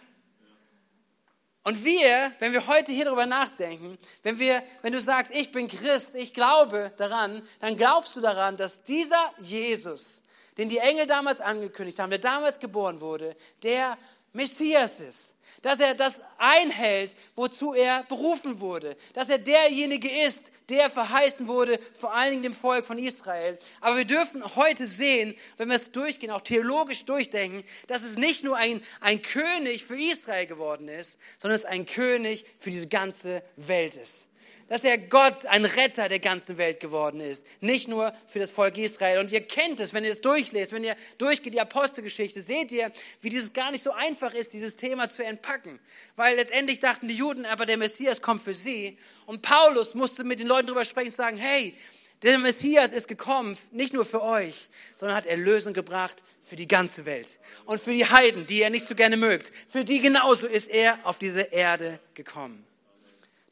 [1.66, 5.66] Und wir, wenn wir heute hier drüber nachdenken, wenn wir, wenn du sagst, ich bin
[5.66, 10.22] Christ, ich glaube daran, dann glaubst du daran, dass dieser Jesus,
[10.58, 13.98] den die Engel damals angekündigt haben, der damals geboren wurde, der
[14.32, 15.32] Messias ist
[15.62, 21.78] dass er das einhält, wozu er berufen wurde, dass er derjenige ist, der verheißen wurde,
[21.98, 23.58] vor allen Dingen dem Volk von Israel.
[23.80, 28.42] Aber wir dürfen heute sehen, wenn wir es durchgehen, auch theologisch durchdenken, dass es nicht
[28.42, 33.42] nur ein, ein König für Israel geworden ist, sondern es ein König für diese ganze
[33.56, 34.25] Welt ist
[34.68, 37.46] dass er Gott, ein Retter der ganzen Welt geworden ist.
[37.60, 39.20] Nicht nur für das Volk Israel.
[39.20, 42.90] Und ihr kennt es, wenn ihr es durchlest, wenn ihr durchgeht die Apostelgeschichte, seht ihr,
[43.20, 45.78] wie dieses gar nicht so einfach ist, dieses Thema zu entpacken.
[46.16, 48.98] Weil letztendlich dachten die Juden, aber der Messias kommt für sie.
[49.26, 51.74] Und Paulus musste mit den Leuten darüber sprechen und sagen, hey,
[52.22, 57.04] der Messias ist gekommen, nicht nur für euch, sondern hat Erlösung gebracht für die ganze
[57.04, 57.38] Welt.
[57.66, 59.52] Und für die Heiden, die er nicht so gerne mögt.
[59.68, 62.64] Für die genauso ist er auf diese Erde gekommen.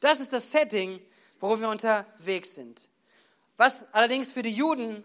[0.05, 1.01] Das ist das Setting,
[1.39, 2.89] wo wir unterwegs sind.
[3.57, 5.03] Was allerdings für die Juden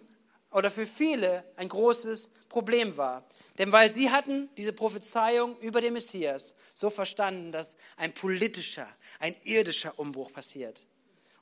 [0.50, 3.24] oder für viele ein großes Problem war.
[3.56, 8.86] Denn weil sie hatten diese Prophezeiung über den Messias so verstanden, dass ein politischer,
[9.20, 10.84] ein irdischer Umbruch passiert.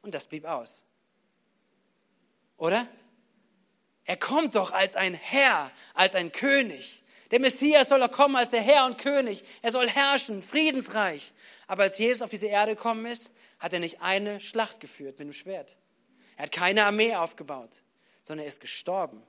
[0.03, 0.85] Und das blieb aus.
[2.59, 2.87] Oder?
[4.05, 7.03] Er kommt doch als ein Herr, als ein König.
[7.31, 9.45] Der Messias soll doch kommen als der Herr und König.
[9.63, 11.33] Er soll herrschen, friedensreich.
[11.67, 15.29] Aber als Jesus auf diese Erde gekommen ist, hat er nicht eine Schlacht geführt mit
[15.29, 15.77] dem Schwert.
[16.37, 17.83] Er hat keine Armee aufgebaut,
[18.23, 19.23] sondern er ist gestorben.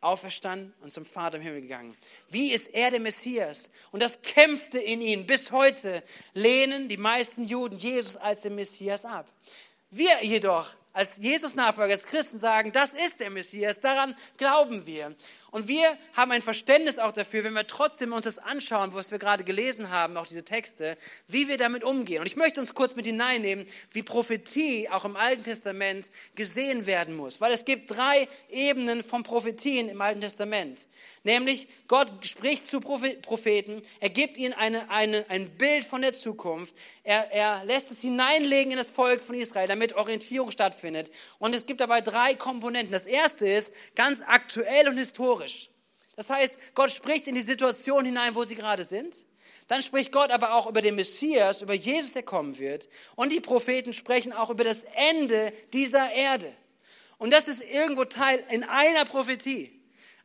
[0.00, 1.96] auferstanden und zum Vater im Himmel gegangen.
[2.28, 3.68] Wie ist er der Messias?
[3.90, 5.26] Und das kämpfte in ihnen.
[5.26, 6.02] Bis heute
[6.34, 9.26] lehnen die meisten Juden Jesus als den Messias ab.
[9.90, 15.14] Wir jedoch als Jesus-Nachfolger, als Christen sagen, das ist der Messias, daran glauben wir.
[15.56, 19.18] Und wir haben ein Verständnis auch dafür, wenn wir trotzdem uns das anschauen, was wir
[19.18, 22.20] gerade gelesen haben, auch diese Texte, wie wir damit umgehen.
[22.20, 27.16] Und ich möchte uns kurz mit hineinnehmen, wie Prophetie auch im Alten Testament gesehen werden
[27.16, 27.40] muss.
[27.40, 30.88] Weil es gibt drei Ebenen von Prophetien im Alten Testament.
[31.24, 36.74] Nämlich Gott spricht zu Propheten, er gibt ihnen eine, eine, ein Bild von der Zukunft,
[37.06, 41.10] er, er lässt es hineinlegen in das Volk von Israel, damit Orientierung stattfindet.
[41.38, 42.92] Und es gibt dabei drei Komponenten.
[42.92, 45.70] Das erste ist ganz aktuell und historisch.
[46.16, 49.24] Das heißt, Gott spricht in die Situation hinein, wo sie gerade sind.
[49.68, 52.88] Dann spricht Gott aber auch über den Messias, über Jesus, der kommen wird.
[53.14, 56.52] Und die Propheten sprechen auch über das Ende dieser Erde.
[57.18, 59.75] Und das ist irgendwo Teil in einer Prophetie.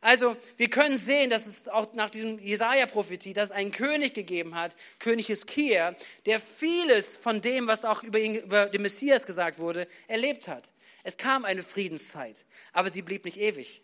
[0.02, 4.56] Also wir können sehen, dass es auch nach diesem Jesaja-Prophetie, dass es einen König gegeben
[4.56, 5.94] hat, König Hiskia,
[6.26, 10.72] der vieles von dem, was auch über, ihn, über den Messias gesagt wurde, erlebt hat.
[11.04, 13.80] Es kam eine Friedenszeit, aber sie blieb nicht ewig.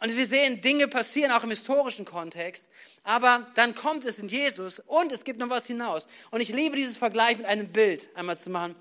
[0.00, 2.68] Und wir sehen, Dinge passieren auch im historischen Kontext,
[3.04, 6.08] aber dann kommt es in Jesus und es gibt noch was hinaus.
[6.32, 8.74] Und ich liebe dieses Vergleich mit einem Bild einmal zu machen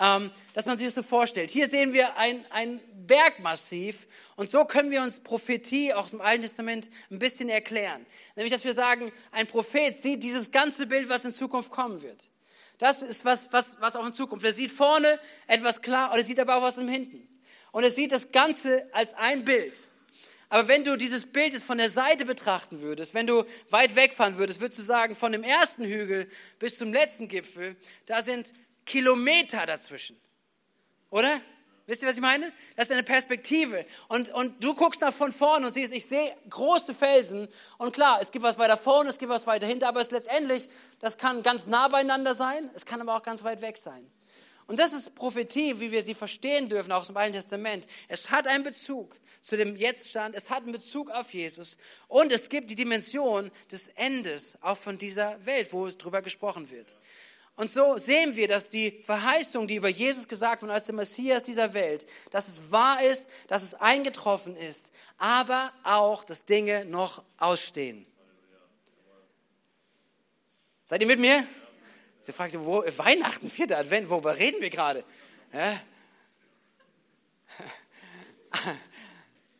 [0.00, 1.50] ähm, dass man sich das so vorstellt.
[1.50, 6.42] Hier sehen wir ein, ein Bergmassiv und so können wir uns Prophetie auch im Alten
[6.42, 8.04] Testament ein bisschen erklären.
[8.36, 12.28] Nämlich, dass wir sagen, ein Prophet sieht dieses ganze Bild, was in Zukunft kommen wird.
[12.78, 14.44] Das ist was, was, was auch in Zukunft.
[14.44, 17.26] Er sieht vorne etwas klar und er sieht aber auch was im Hinten.
[17.72, 19.88] Und er sieht das Ganze als ein Bild.
[20.48, 24.38] Aber wenn du dieses Bild jetzt von der Seite betrachten würdest, wenn du weit wegfahren
[24.38, 26.26] würdest, würdest du sagen, von dem ersten Hügel
[26.58, 27.76] bis zum letzten Gipfel,
[28.06, 28.54] da sind
[28.88, 30.18] Kilometer dazwischen.
[31.10, 31.40] Oder?
[31.86, 32.52] Wisst ihr, was ich meine?
[32.76, 33.86] Das ist eine Perspektive.
[34.08, 37.48] Und, und du guckst da von vorne und siehst, ich sehe große Felsen.
[37.78, 40.68] Und klar, es gibt was weiter vorne, es gibt was weiter hinter, aber es letztendlich,
[41.00, 44.10] das kann ganz nah beieinander sein, es kann aber auch ganz weit weg sein.
[44.66, 47.86] Und das ist Prophetie, wie wir sie verstehen dürfen, auch im Alten Testament.
[48.06, 52.50] Es hat einen Bezug zu dem Jetztstand, es hat einen Bezug auf Jesus und es
[52.50, 56.96] gibt die Dimension des Endes auch von dieser Welt, wo es drüber gesprochen wird.
[57.58, 61.42] Und so sehen wir, dass die Verheißung, die über Jesus gesagt wurde als der Messias
[61.42, 67.24] dieser Welt, dass es wahr ist, dass es eingetroffen ist, aber auch, dass Dinge noch
[67.36, 68.06] ausstehen.
[70.84, 71.44] Seid ihr mit mir?
[72.22, 75.02] Sie fragt, wo, Weihnachten, vierter Advent, worüber reden wir gerade?
[75.52, 75.80] Ja?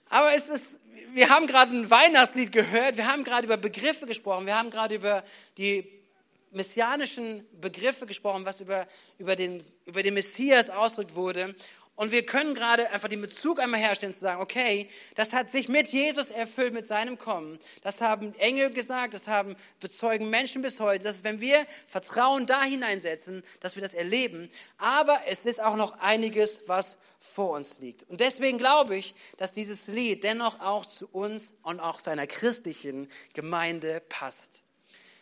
[0.08, 0.78] Aber es ist,
[1.14, 4.94] wir haben gerade ein Weihnachtslied gehört, wir haben gerade über Begriffe gesprochen, wir haben gerade
[4.94, 5.24] über
[5.56, 5.97] die
[6.50, 8.86] messianischen Begriffe gesprochen, was über,
[9.18, 11.54] über, den, über den Messias ausgedrückt wurde.
[11.98, 15.68] Und wir können gerade einfach den Bezug einmal herstellen, zu sagen, okay, das hat sich
[15.68, 17.58] mit Jesus erfüllt, mit seinem Kommen.
[17.82, 22.62] Das haben Engel gesagt, das haben bezeugen Menschen bis heute, dass wenn wir Vertrauen da
[22.62, 24.48] hineinsetzen, dass wir das erleben.
[24.76, 26.98] Aber es ist auch noch einiges, was
[27.34, 28.04] vor uns liegt.
[28.08, 33.08] Und deswegen glaube ich, dass dieses Lied dennoch auch zu uns und auch seiner christlichen
[33.34, 34.62] Gemeinde passt.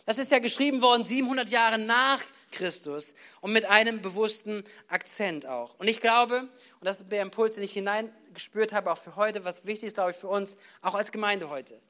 [0.07, 5.75] Das ist ja geschrieben worden 700 Jahre nach Christus und mit einem bewussten Akzent auch.
[5.79, 9.45] Und ich glaube, und das ist der Impuls, den ich hineingespürt habe, auch für heute,
[9.45, 11.81] was wichtig ist, glaube ich, für uns, auch als Gemeinde heute,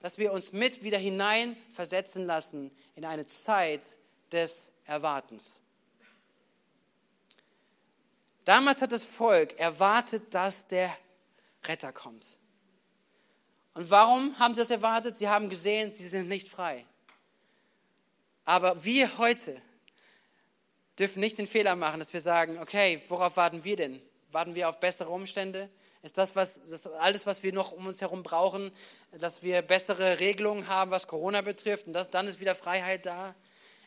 [0.00, 3.96] dass wir uns mit wieder hineinversetzen lassen in eine Zeit
[4.32, 5.60] des Erwartens.
[8.44, 10.94] Damals hat das Volk erwartet, dass der
[11.64, 12.26] Retter kommt.
[13.74, 15.16] Und warum haben sie das erwartet?
[15.16, 16.84] Sie haben gesehen, sie sind nicht frei.
[18.44, 19.60] Aber wir heute
[20.98, 24.02] dürfen nicht den Fehler machen, dass wir sagen, okay, worauf warten wir denn?
[24.30, 25.68] Warten wir auf bessere Umstände?
[26.02, 28.72] Ist das, was, das alles, was wir noch um uns herum brauchen,
[29.12, 33.34] dass wir bessere Regelungen haben, was Corona betrifft und das, dann ist wieder Freiheit da?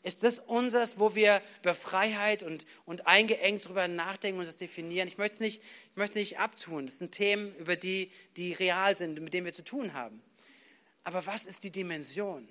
[0.02, 5.08] Ist das unseres, wo wir über Freiheit und, und eingeengt darüber nachdenken und das definieren?
[5.08, 6.86] Ich möchte es nicht, ich möchte nicht abtun.
[6.86, 10.22] Das sind Themen, über die, die real sind, mit denen wir zu tun haben.
[11.04, 12.48] Aber was ist die Dimension?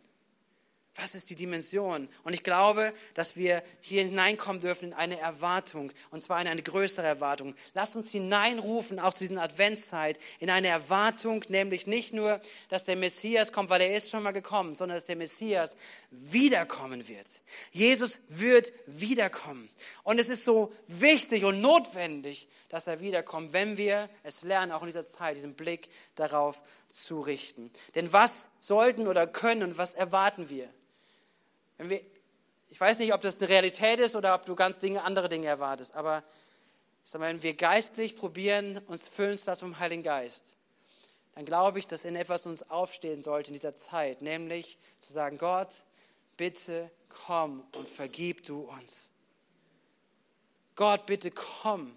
[0.96, 2.08] Was ist die Dimension?
[2.22, 6.62] Und ich glaube, dass wir hier hineinkommen dürfen in eine Erwartung, und zwar in eine
[6.62, 7.56] größere Erwartung.
[7.72, 12.94] Lasst uns hineinrufen, auch zu dieser Adventszeit, in eine Erwartung, nämlich nicht nur, dass der
[12.94, 15.76] Messias kommt, weil er ist schon mal gekommen, sondern dass der Messias
[16.12, 17.26] wiederkommen wird.
[17.72, 19.68] Jesus wird wiederkommen.
[20.04, 24.82] Und es ist so wichtig und notwendig, dass er wiederkommt, wenn wir es lernen, auch
[24.82, 27.72] in dieser Zeit, diesen Blick darauf zu richten.
[27.96, 30.72] Denn was sollten oder können und was erwarten wir?
[31.78, 32.00] Wir,
[32.70, 35.46] ich weiß nicht, ob das eine Realität ist oder ob du ganz Dinge, andere Dinge
[35.46, 36.22] erwartest, aber
[37.12, 40.54] wenn wir geistlich probieren, uns füllen zu lassen vom Heiligen Geist
[41.34, 45.36] dann glaube ich, dass in etwas uns aufstehen sollte in dieser Zeit, nämlich zu sagen,
[45.38, 45.82] Gott,
[46.36, 49.10] bitte komm und vergib du uns.
[50.76, 51.96] Gott, bitte komm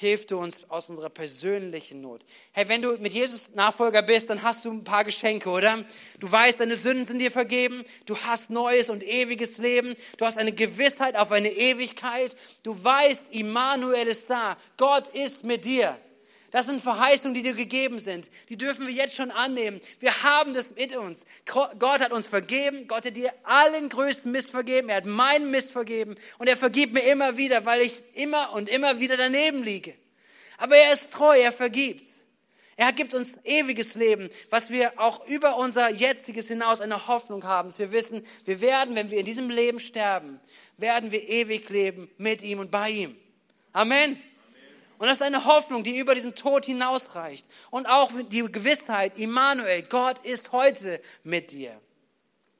[0.00, 2.24] hilf du uns aus unserer persönlichen Not.
[2.52, 5.84] Hey, wenn du mit Jesus Nachfolger bist, dann hast du ein paar Geschenke, oder?
[6.18, 10.38] Du weißt, deine Sünden sind dir vergeben, du hast neues und ewiges Leben, du hast
[10.38, 15.98] eine Gewissheit auf eine Ewigkeit, du weißt, Immanuel ist da, Gott ist mit dir.
[16.50, 18.30] Das sind Verheißungen, die dir gegeben sind.
[18.48, 19.80] Die dürfen wir jetzt schon annehmen.
[20.00, 21.24] Wir haben das mit uns.
[21.46, 22.88] Gott hat uns vergeben.
[22.88, 24.88] Gott hat dir allen größten Mist vergeben.
[24.88, 26.16] Er hat meinen Mist vergeben.
[26.38, 29.94] Und er vergibt mir immer wieder, weil ich immer und immer wieder daneben liege.
[30.58, 31.38] Aber er ist treu.
[31.38, 32.04] Er vergibt.
[32.76, 37.68] Er gibt uns ewiges Leben, was wir auch über unser jetziges hinaus eine Hoffnung haben.
[37.68, 40.40] Dass wir wissen, wir werden, wenn wir in diesem Leben sterben,
[40.78, 43.16] werden wir ewig leben mit ihm und bei ihm.
[43.72, 44.18] Amen.
[45.00, 47.46] Und das ist eine Hoffnung, die über diesen Tod hinausreicht.
[47.70, 51.80] Und auch die Gewissheit, Immanuel, Gott ist heute mit dir.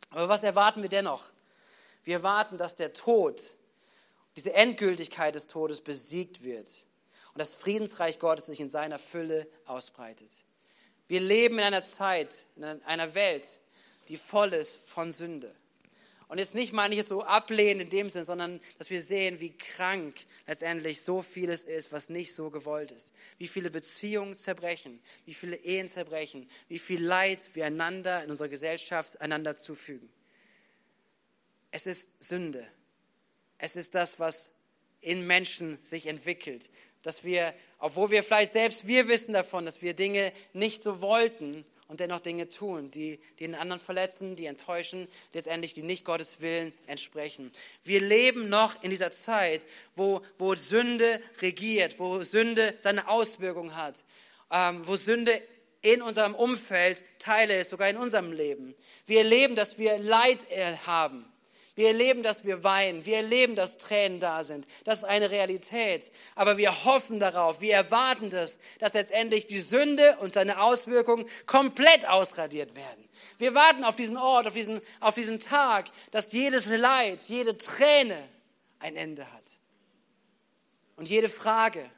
[0.09, 1.23] Aber was erwarten wir dennoch?
[2.03, 3.43] Wir erwarten, dass der Tod,
[4.39, 6.67] diese Endgültigkeit des Todes besiegt wird
[7.35, 10.31] und das Friedensreich Gottes sich in seiner Fülle ausbreitet.
[11.09, 13.61] Wir leben in einer Zeit, in einer Welt,
[14.09, 15.55] die voll ist von Sünde.
[16.31, 19.41] Und jetzt nicht meine ich es so ablehnen in dem Sinn, sondern dass wir sehen,
[19.41, 20.15] wie krank
[20.47, 23.13] letztendlich so vieles ist, was nicht so gewollt ist.
[23.39, 28.49] Wie viele Beziehungen zerbrechen, wie viele Ehen zerbrechen, wie viel Leid wir einander in unserer
[28.49, 30.09] Gesellschaft einander zufügen.
[31.73, 32.65] Es ist Sünde.
[33.59, 34.53] Es ist das, was
[35.01, 36.71] in Menschen sich entwickelt.
[37.03, 41.65] Dass wir, obwohl wir vielleicht selbst, wir wissen davon, dass wir Dinge nicht so wollten
[41.91, 46.41] und dennoch Dinge tun, die, die den anderen verletzen, die enttäuschen, letztendlich die nicht Gottes
[46.41, 47.51] Willen entsprechen.
[47.83, 54.05] Wir leben noch in dieser Zeit, wo, wo Sünde regiert, wo Sünde seine Auswirkungen hat,
[54.53, 55.43] ähm, wo Sünde
[55.83, 58.77] in unserem Umfeld Teile ist, sogar in unserem Leben.
[59.07, 60.47] Wir erleben, dass wir Leid
[60.87, 61.25] haben.
[61.75, 63.07] Wir erleben, dass wir weinen.
[63.07, 64.67] Wir erleben, dass Tränen da sind.
[64.85, 66.11] Das ist eine Realität.
[66.35, 72.07] Aber wir hoffen darauf, wir erwarten das, dass letztendlich die Sünde und seine Auswirkungen komplett
[72.09, 73.09] ausradiert werden.
[73.39, 78.29] Wir warten auf diesen Ort, auf diesen, auf diesen Tag, dass jedes Leid, jede Träne
[78.81, 79.45] ein Ende hat.
[80.97, 81.89] Und jede Frage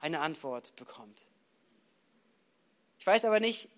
[0.00, 1.22] eine Antwort bekommt.
[2.98, 3.68] Ich weiß aber nicht,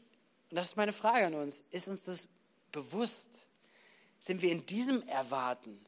[0.51, 2.27] und das ist meine Frage an uns, ist uns das
[2.73, 3.47] bewusst?
[4.25, 5.79] Sind wir in diesem Erwarten?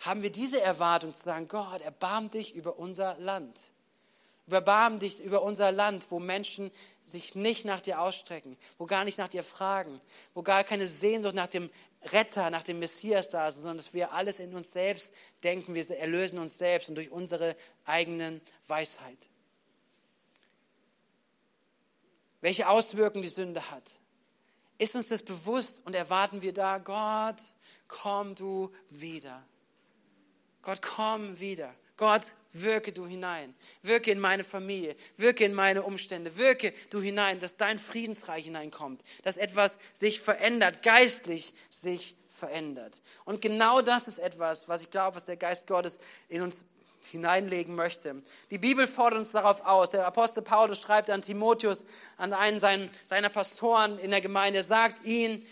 [0.00, 3.60] Haben wir diese Erwartung zu sagen, Gott, erbarm dich über unser Land.
[4.48, 6.72] Überbarm dich über unser Land, wo Menschen
[7.04, 10.00] sich nicht nach dir ausstrecken, wo gar nicht nach dir fragen,
[10.34, 11.70] wo gar keine Sehnsucht nach dem
[12.06, 15.12] Retter, nach dem Messias da ist, sondern dass wir alles in uns selbst
[15.44, 19.30] denken, wir erlösen uns selbst und durch unsere eigenen Weisheit.
[22.40, 23.92] Welche Auswirkungen die Sünde hat.
[24.78, 27.42] Ist uns das bewusst und erwarten wir da, Gott,
[27.88, 29.44] komm du wieder.
[30.62, 31.74] Gott, komm wieder.
[31.96, 33.54] Gott, wirke du hinein.
[33.82, 34.96] Wirke in meine Familie.
[35.16, 36.36] Wirke in meine Umstände.
[36.36, 39.02] Wirke du hinein, dass dein Friedensreich hineinkommt.
[39.22, 43.00] Dass etwas sich verändert, geistlich sich verändert.
[43.24, 46.64] Und genau das ist etwas, was ich glaube, was der Geist Gottes in uns
[47.14, 48.22] hineinlegen möchte.
[48.50, 49.90] Die Bibel fordert uns darauf aus.
[49.90, 51.84] Der Apostel Paulus schreibt an Timotheus,
[52.16, 55.46] an einen seiner Pastoren in der Gemeinde, sagt ihn,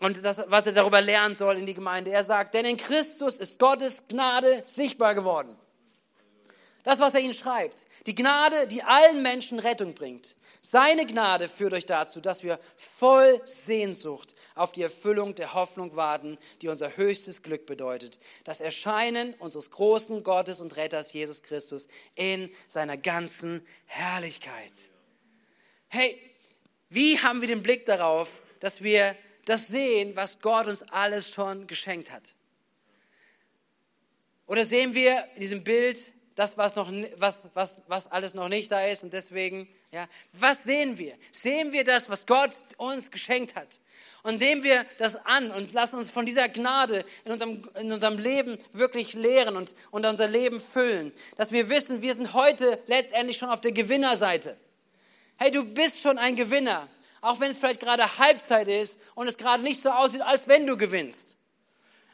[0.00, 2.10] und das, was er darüber lernen soll in die Gemeinde.
[2.10, 5.56] Er sagt, denn in Christus ist Gottes Gnade sichtbar geworden.
[6.82, 7.86] Das, was er ihnen schreibt.
[8.06, 10.36] Die Gnade, die allen Menschen Rettung bringt.
[10.66, 12.58] Seine Gnade führt euch dazu, dass wir
[12.96, 18.18] voll Sehnsucht auf die Erfüllung der Hoffnung warten, die unser höchstes Glück bedeutet.
[18.44, 24.72] Das Erscheinen unseres großen Gottes und Retters Jesus Christus in seiner ganzen Herrlichkeit.
[25.88, 26.18] Hey,
[26.88, 31.66] wie haben wir den Blick darauf, dass wir das sehen, was Gott uns alles schon
[31.66, 32.34] geschenkt hat?
[34.46, 38.70] Oder sehen wir in diesem Bild das, was, noch, was, was, was alles noch nicht
[38.70, 41.14] da ist und deswegen, ja, was sehen wir?
[41.30, 43.80] Sehen wir das, was Gott uns geschenkt hat?
[44.22, 48.18] Und nehmen wir das an und lassen uns von dieser Gnade in unserem, in unserem
[48.18, 51.12] Leben wirklich lehren und, und unser Leben füllen.
[51.36, 54.56] Dass wir wissen, wir sind heute letztendlich schon auf der Gewinnerseite.
[55.36, 56.88] Hey, du bist schon ein Gewinner
[57.24, 60.66] auch wenn es vielleicht gerade Halbzeit ist und es gerade nicht so aussieht, als wenn
[60.66, 61.36] du gewinnst.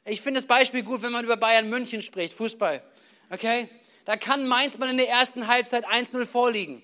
[0.05, 2.81] Ich finde das Beispiel gut, wenn man über Bayern München spricht, Fußball.
[3.29, 3.69] Okay?
[4.05, 6.83] Da kann Mainz mal in der ersten Halbzeit 1-0 vorliegen.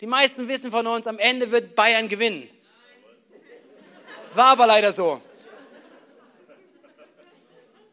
[0.00, 2.48] Die meisten wissen von uns, am Ende wird Bayern gewinnen.
[4.22, 5.20] Es war aber leider so.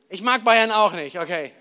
[0.10, 1.52] Ich mag Bayern auch nicht, okay.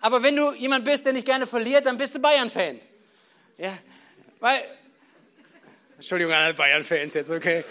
[0.00, 2.80] Aber wenn du jemand bist, der nicht gerne verliert, dann bist du Bayern-Fan.
[3.58, 3.76] Ja,
[4.40, 4.60] weil
[5.94, 7.64] Entschuldigung alle Bayern-Fans jetzt, okay?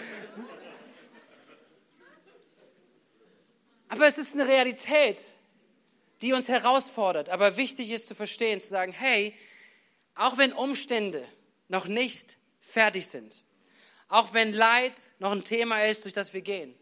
[3.88, 5.18] Aber es ist eine Realität,
[6.22, 7.28] die uns herausfordert.
[7.28, 9.34] Aber wichtig ist zu verstehen, zu sagen, hey,
[10.14, 11.26] auch wenn Umstände
[11.68, 13.44] noch nicht fertig sind,
[14.08, 16.74] auch wenn Leid noch ein Thema ist, durch das wir gehen,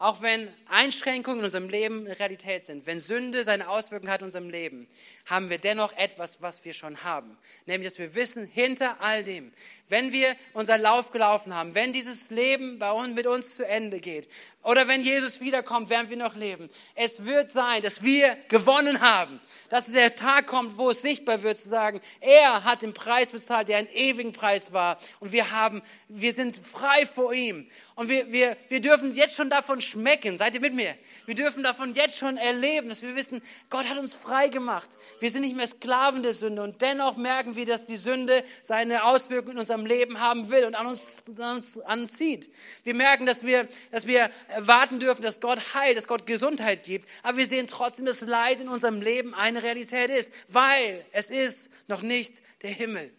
[0.00, 4.48] auch wenn Einschränkungen in unserem Leben Realität sind, wenn Sünde seine Auswirkungen hat in unserem
[4.48, 4.88] Leben,
[5.26, 7.36] haben wir dennoch etwas, was wir schon haben.
[7.66, 9.52] Nämlich, dass wir wissen, hinter all dem,
[9.90, 14.00] wenn wir unseren Lauf gelaufen haben, wenn dieses Leben bei uns, mit uns zu Ende
[14.00, 14.26] geht,
[14.62, 16.68] oder wenn Jesus wiederkommt, während wir noch leben.
[16.94, 19.40] Es wird sein, dass wir gewonnen haben.
[19.70, 23.68] Dass der Tag kommt, wo es sichtbar wird, zu sagen, er hat den Preis bezahlt,
[23.68, 24.98] der ein ewigen Preis war.
[25.18, 27.68] Und wir haben, wir sind frei vor ihm.
[28.00, 30.38] Und wir, wir, wir dürfen jetzt schon davon schmecken.
[30.38, 30.96] Seid ihr mit mir?
[31.26, 34.88] Wir dürfen davon jetzt schon erleben, dass wir wissen, Gott hat uns frei gemacht.
[35.18, 36.62] Wir sind nicht mehr Sklaven der Sünde.
[36.62, 40.76] Und dennoch merken wir, dass die Sünde seine Auswirkungen in unserem Leben haben will und
[40.76, 42.50] an uns, an uns anzieht.
[42.84, 47.06] Wir merken, dass wir, dass wir erwarten dürfen, dass Gott heilt, dass Gott Gesundheit gibt,
[47.22, 51.68] aber wir sehen trotzdem, dass Leid in unserem Leben eine Realität ist, weil es ist
[51.86, 53.12] noch nicht der Himmel.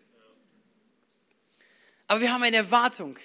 [2.08, 3.20] Aber wir haben eine Erwartung,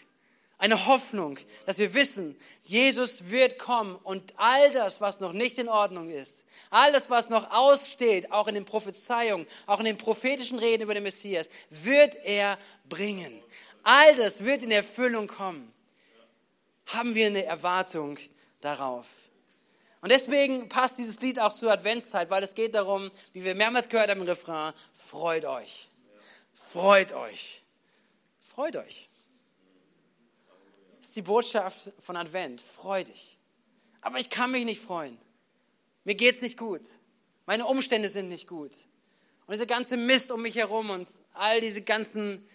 [0.58, 5.68] eine Hoffnung, dass wir wissen, Jesus wird kommen und all das, was noch nicht in
[5.68, 10.58] Ordnung ist, all das, was noch aussteht, auch in den Prophezeiungen, auch in den prophetischen
[10.58, 13.42] Reden über den Messias, wird er bringen.
[13.82, 15.72] All das wird in Erfüllung kommen
[16.86, 18.18] haben wir eine Erwartung
[18.60, 19.08] darauf.
[20.00, 23.88] Und deswegen passt dieses Lied auch zur Adventszeit, weil es geht darum, wie wir mehrmals
[23.88, 25.88] gehört haben im Refrain, freut euch.
[26.72, 27.62] Freut euch.
[28.40, 29.08] Freut euch.
[31.16, 32.60] Die Botschaft von Advent.
[32.60, 33.38] Freu dich.
[34.02, 35.18] Aber ich kann mich nicht freuen.
[36.04, 36.82] Mir geht's nicht gut.
[37.46, 38.72] Meine Umstände sind nicht gut.
[39.46, 42.46] Und diese ganze Mist um mich herum und all diese ganzen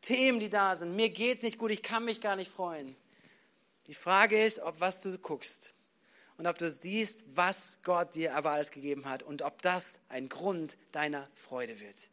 [0.00, 0.94] Themen, die da sind.
[0.94, 1.72] Mir geht's nicht gut.
[1.72, 2.94] Ich kann mich gar nicht freuen.
[3.88, 5.74] Die Frage ist, ob was du guckst
[6.38, 10.28] und ob du siehst, was Gott dir aber alles gegeben hat und ob das ein
[10.28, 12.08] Grund deiner Freude wird.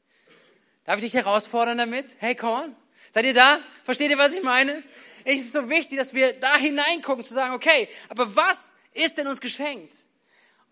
[0.86, 2.16] Darf ich dich herausfordern damit?
[2.20, 2.76] Hey, come.
[3.12, 3.60] Seid ihr da?
[3.84, 4.84] Versteht ihr, was ich meine?
[5.24, 9.28] Es ist so wichtig, dass wir da hineingucken, zu sagen, okay, aber was ist denn
[9.28, 9.94] uns geschenkt?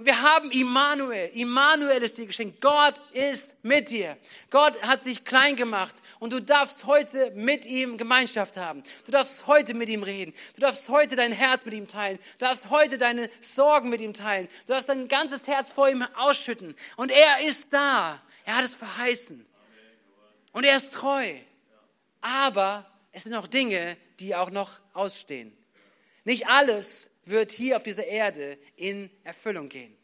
[0.06, 1.30] wir haben Immanuel.
[1.34, 2.62] Immanuel ist dir geschenkt.
[2.62, 4.18] Gott ist mit dir.
[4.50, 8.84] Gott hat sich klein gemacht und du darfst heute mit ihm Gemeinschaft haben.
[9.06, 10.34] Du darfst heute mit ihm reden.
[10.56, 12.20] Du darfst heute dein Herz mit ihm teilen.
[12.40, 14.48] Du darfst heute deine Sorgen mit ihm teilen.
[14.66, 16.76] Du darfst dein ganzes Herz vor ihm ausschütten.
[16.96, 18.22] Und er ist da.
[18.46, 19.46] Er hat es verheißen.
[20.52, 21.34] Und er ist treu.
[22.22, 25.56] Aber es sind auch Dinge, die auch noch ausstehen.
[26.24, 29.96] Nicht alles wird hier auf dieser Erde in Erfüllung gehen.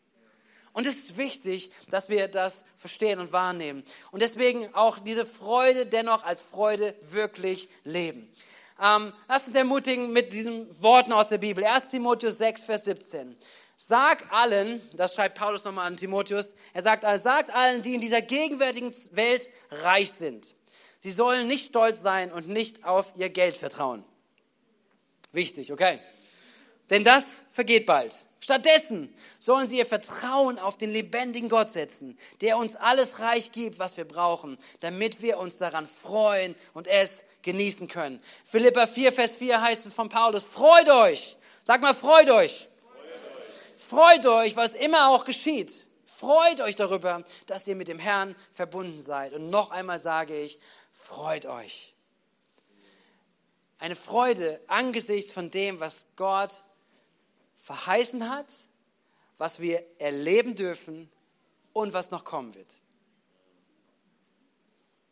[0.73, 3.83] Und es ist wichtig, dass wir das verstehen und wahrnehmen.
[4.11, 8.31] Und deswegen auch diese Freude dennoch als Freude wirklich leben.
[8.79, 11.63] Ähm, lasst uns ermutigen mit diesen Worten aus der Bibel.
[11.63, 13.35] 1 Timotheus 6, Vers 17.
[13.75, 18.21] Sag allen, das schreibt Paulus nochmal an Timotheus, er sagt, sagt allen, die in dieser
[18.21, 20.55] gegenwärtigen Welt reich sind.
[20.99, 24.03] Sie sollen nicht stolz sein und nicht auf ihr Geld vertrauen.
[25.31, 25.99] Wichtig, okay?
[26.89, 28.23] Denn das vergeht bald.
[28.39, 33.77] Stattdessen sollen sie ihr Vertrauen auf den lebendigen Gott setzen, der uns alles reich gibt,
[33.77, 38.21] was wir brauchen, damit wir uns daran freuen und es genießen können.
[38.49, 41.35] Philippa 4, Vers 4 heißt es von Paulus, freut euch.
[41.63, 42.69] Sag mal, freut euch.
[43.75, 45.85] Freut euch, was immer auch geschieht.
[46.05, 49.33] Freut euch darüber, dass ihr mit dem Herrn verbunden seid.
[49.33, 50.57] Und noch einmal sage ich,
[51.07, 51.95] freut euch.
[53.79, 56.63] Eine Freude angesichts von dem, was Gott
[57.55, 58.53] verheißen hat,
[59.37, 61.09] was wir erleben dürfen
[61.71, 62.81] und was noch kommen wird.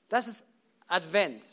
[0.09, 0.45] Das ist
[0.87, 1.45] Advent.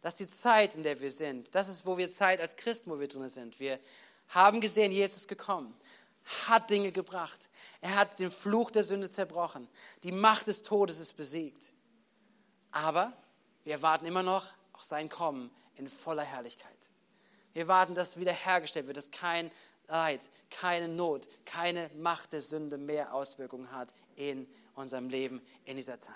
[0.00, 1.54] Das ist die Zeit, in der wir sind.
[1.54, 3.58] Das ist, wo wir Zeit als Christen, wo wir drin sind.
[3.58, 3.80] Wir
[4.28, 5.74] haben gesehen, Jesus ist gekommen,
[6.46, 7.48] hat Dinge gebracht.
[7.80, 9.68] Er hat den Fluch der Sünde zerbrochen.
[10.04, 11.72] Die Macht des Todes ist besiegt.
[12.70, 13.12] Aber
[13.66, 16.70] wir erwarten immer noch auch sein Kommen in voller Herrlichkeit.
[17.52, 19.50] Wir warten, dass wiederhergestellt wird, dass kein
[19.88, 25.98] Leid, keine Not, keine Macht der Sünde mehr Auswirkungen hat in unserem Leben in dieser
[25.98, 26.14] Zeit.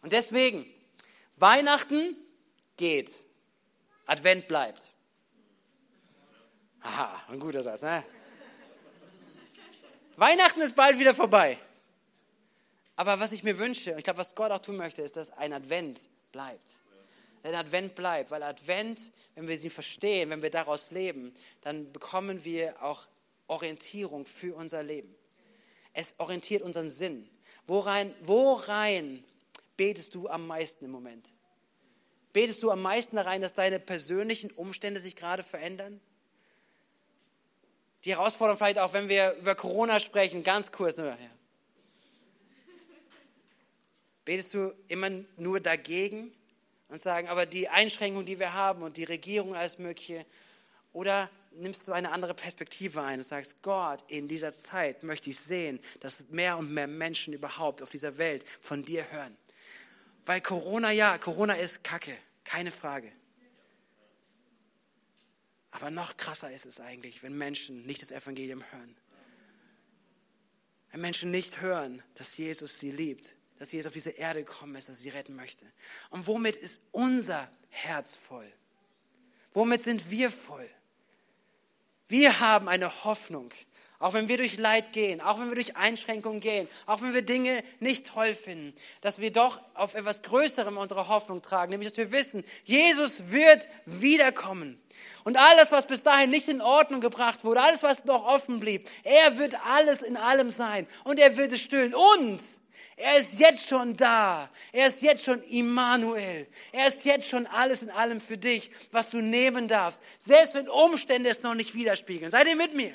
[0.00, 0.64] Und deswegen,
[1.36, 2.16] Weihnachten
[2.78, 3.18] geht,
[4.06, 4.90] Advent bleibt.
[6.80, 8.04] Aha, ein guter Satz, ne?
[10.16, 11.58] Weihnachten ist bald wieder vorbei.
[12.96, 15.30] Aber was ich mir wünsche, und ich glaube, was Gott auch tun möchte, ist, dass
[15.32, 16.80] ein Advent bleibt
[17.42, 18.30] wenn Advent bleibt.
[18.30, 23.06] Weil Advent, wenn wir sie verstehen, wenn wir daraus leben, dann bekommen wir auch
[23.46, 25.14] Orientierung für unser Leben.
[25.92, 27.28] Es orientiert unseren Sinn.
[27.66, 29.24] Worein, worein
[29.76, 31.32] betest du am meisten im Moment?
[32.32, 36.00] Betest du am meisten da rein, dass deine persönlichen Umstände sich gerade verändern?
[38.04, 40.98] Die Herausforderung vielleicht auch, wenn wir über Corona sprechen, ganz kurz.
[40.98, 41.16] Ja.
[44.28, 45.08] Betest du immer
[45.38, 46.34] nur dagegen
[46.88, 50.26] und sagen, aber die Einschränkungen, die wir haben und die Regierung alles Mögliche,
[50.92, 55.40] oder nimmst du eine andere Perspektive ein und sagst, Gott, in dieser Zeit möchte ich
[55.40, 59.34] sehen, dass mehr und mehr Menschen überhaupt auf dieser Welt von dir hören.
[60.26, 62.14] Weil Corona, ja, Corona ist Kacke,
[62.44, 63.10] keine Frage.
[65.70, 68.94] Aber noch krasser ist es eigentlich, wenn Menschen nicht das Evangelium hören.
[70.90, 74.88] Wenn Menschen nicht hören, dass Jesus sie liebt, dass Jesus auf diese Erde gekommen ist,
[74.88, 75.66] dass er sie retten möchte.
[76.10, 78.50] Und womit ist unser Herz voll?
[79.52, 80.68] Womit sind wir voll?
[82.06, 83.52] Wir haben eine Hoffnung,
[83.98, 87.22] auch wenn wir durch Leid gehen, auch wenn wir durch Einschränkungen gehen, auch wenn wir
[87.22, 91.98] Dinge nicht toll finden, dass wir doch auf etwas Größerem unsere Hoffnung tragen, nämlich dass
[91.98, 94.80] wir wissen, Jesus wird wiederkommen.
[95.24, 98.88] Und alles, was bis dahin nicht in Ordnung gebracht wurde, alles, was noch offen blieb,
[99.02, 101.92] er wird alles in allem sein und er wird es stillen.
[101.92, 102.40] Und
[102.96, 104.50] er ist jetzt schon da.
[104.72, 106.48] Er ist jetzt schon Immanuel.
[106.72, 110.02] Er ist jetzt schon alles in allem für dich, was du nehmen darfst.
[110.18, 112.30] Selbst wenn Umstände es noch nicht widerspiegeln.
[112.30, 112.92] Seid ihr mit mir?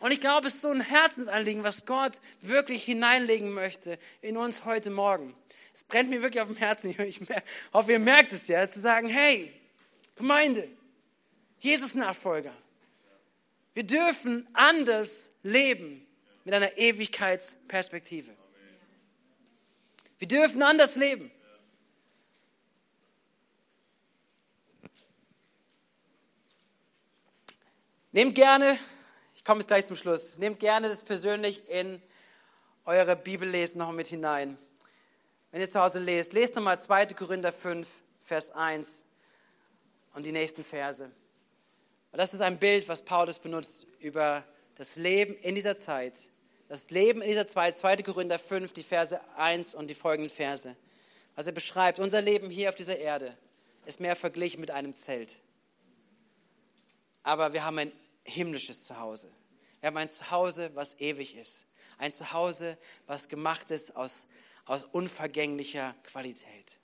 [0.00, 4.64] Und ich glaube, es ist so ein Herzensanliegen, was Gott wirklich hineinlegen möchte in uns
[4.64, 5.34] heute Morgen.
[5.74, 6.94] Es brennt mir wirklich auf dem Herzen.
[6.98, 7.20] Ich
[7.72, 9.52] hoffe, ihr merkt es ja, zu sagen, hey,
[10.16, 10.68] Gemeinde,
[11.60, 12.52] Jesus-Nachfolger,
[13.74, 16.06] wir dürfen anders leben
[16.44, 18.30] mit einer Ewigkeitsperspektive.
[20.20, 21.30] Wir dürfen anders leben.
[28.12, 28.78] Nehmt gerne,
[29.34, 32.02] ich komme jetzt gleich zum Schluss, nehmt gerne das persönlich in
[32.84, 34.58] eure Bibellesen noch mit hinein.
[35.52, 37.06] Wenn ihr zu Hause lest, lest nochmal 2.
[37.06, 37.88] Korinther 5,
[38.20, 39.06] Vers 1
[40.12, 41.04] und die nächsten Verse.
[41.04, 44.44] Und das ist ein Bild, was Paulus benutzt über
[44.74, 46.29] das Leben in dieser Zeit,
[46.70, 47.96] das Leben in dieser Zeit, 2.
[47.96, 50.76] Korinther 5, die Verse 1 und die folgenden Verse.
[51.34, 53.36] Was er beschreibt, unser Leben hier auf dieser Erde
[53.86, 55.40] ist mehr verglichen mit einem Zelt.
[57.24, 57.92] Aber wir haben ein
[58.22, 59.28] himmlisches Zuhause.
[59.80, 61.66] Wir haben ein Zuhause, was ewig ist.
[61.98, 64.28] Ein Zuhause, was gemacht ist aus,
[64.64, 66.78] aus unvergänglicher Qualität.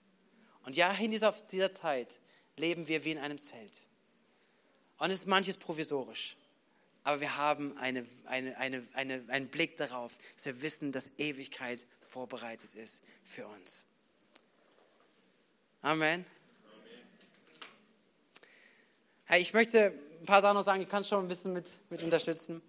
[0.64, 2.18] Und ja, in dieser, dieser Zeit
[2.56, 3.82] leben wir wie in einem Zelt.
[4.98, 6.36] Und es ist manches provisorisch
[7.06, 11.86] aber wir haben eine, eine, eine, eine, einen Blick darauf, dass wir wissen, dass Ewigkeit
[12.00, 13.84] vorbereitet ist für uns.
[15.82, 16.24] Amen.
[19.24, 21.70] Hey, ich möchte ein paar Sachen noch sagen, ich kann es schon ein bisschen mit,
[21.90, 22.60] mit unterstützen.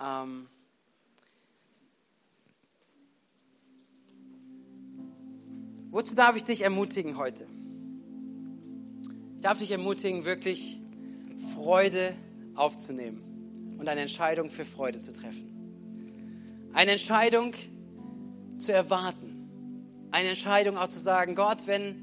[0.00, 0.48] Ähm,
[5.90, 7.48] wozu darf ich dich ermutigen heute?
[9.34, 10.78] Ich darf dich ermutigen, wirklich
[11.52, 12.25] Freude zu
[12.56, 16.70] aufzunehmen und eine Entscheidung für Freude zu treffen.
[16.72, 17.54] Eine Entscheidung
[18.58, 20.08] zu erwarten.
[20.10, 22.02] Eine Entscheidung auch zu sagen, Gott, wenn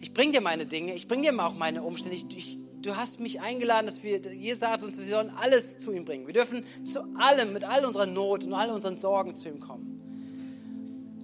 [0.00, 3.20] ich bringe dir meine Dinge, ich bringe dir auch meine Umstände, ich, ich, du hast
[3.20, 6.26] mich eingeladen, dass wir, Jesus sagt uns, wir sollen alles zu ihm bringen.
[6.26, 9.94] Wir dürfen zu allem, mit all unserer Not und all unseren Sorgen zu ihm kommen.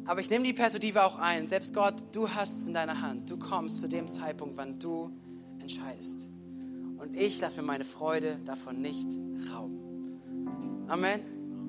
[0.07, 1.47] Aber ich nehme die Perspektive auch ein.
[1.47, 3.31] Selbst Gott, du hast es in deiner Hand.
[3.31, 5.11] Du kommst zu dem Zeitpunkt, wann du
[5.61, 6.26] entscheidest.
[7.01, 9.09] Und ich lasse mir meine Freude davon nicht
[9.53, 10.84] rauben.
[10.86, 11.20] Amen.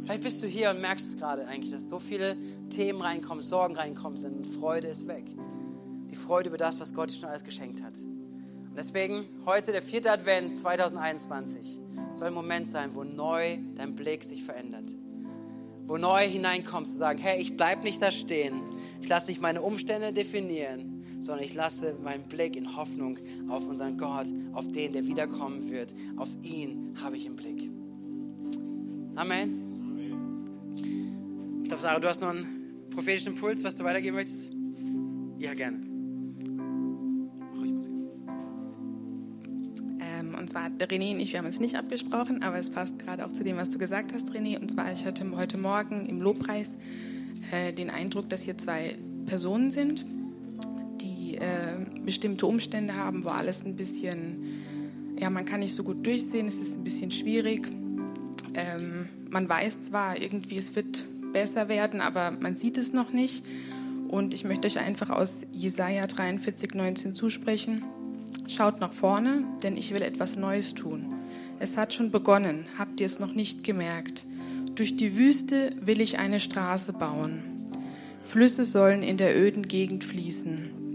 [0.03, 2.36] Vielleicht bist du hier und merkst es gerade eigentlich, dass so viele
[2.69, 5.25] Themen reinkommen, Sorgen reinkommen sind und Freude ist weg.
[6.09, 7.97] Die Freude über das, was Gott dir schon alles geschenkt hat.
[7.97, 11.79] Und deswegen heute der vierte Advent 2021
[12.13, 14.91] soll ein Moment sein, wo neu dein Blick sich verändert.
[15.86, 18.61] Wo neu hineinkommst zu sagen, hey, ich bleibe nicht da stehen.
[19.01, 20.91] Ich lasse nicht meine Umstände definieren,
[21.22, 23.17] sondern ich lasse meinen Blick in Hoffnung
[23.47, 25.93] auf unseren Gott, auf den, der wiederkommen wird.
[26.17, 27.69] Auf ihn habe ich im Blick.
[29.15, 29.61] Amen.
[31.61, 34.49] Ich glaube, Sarah, du hast noch einen prophetischen Impuls, was du weitergeben möchtest?
[35.38, 35.78] Ja, gerne.
[39.99, 43.26] Ähm, und zwar, René und ich, wir haben es nicht abgesprochen, aber es passt gerade
[43.26, 44.59] auch zu dem, was du gesagt hast, René.
[44.59, 46.72] Und zwar, ich hatte heute Morgen im Lobpreis
[47.51, 48.95] äh, den Eindruck, dass hier zwei
[49.26, 50.03] Personen sind
[52.06, 54.38] bestimmte Umstände haben, wo alles ein bisschen,
[55.20, 57.68] ja, man kann nicht so gut durchsehen, es ist ein bisschen schwierig.
[58.54, 63.43] Ähm, man weiß zwar irgendwie, es wird besser werden, aber man sieht es noch nicht.
[64.08, 67.84] Und ich möchte euch einfach aus Jesaja 43, 19 zusprechen.
[68.49, 71.14] Schaut nach vorne, denn ich will etwas Neues tun.
[71.60, 74.26] Es hat schon begonnen, habt ihr es noch nicht gemerkt?
[74.76, 77.39] Durch die Wüste will ich eine Straße bauen.
[78.24, 80.91] Flüsse sollen in der öden Gegend fließen.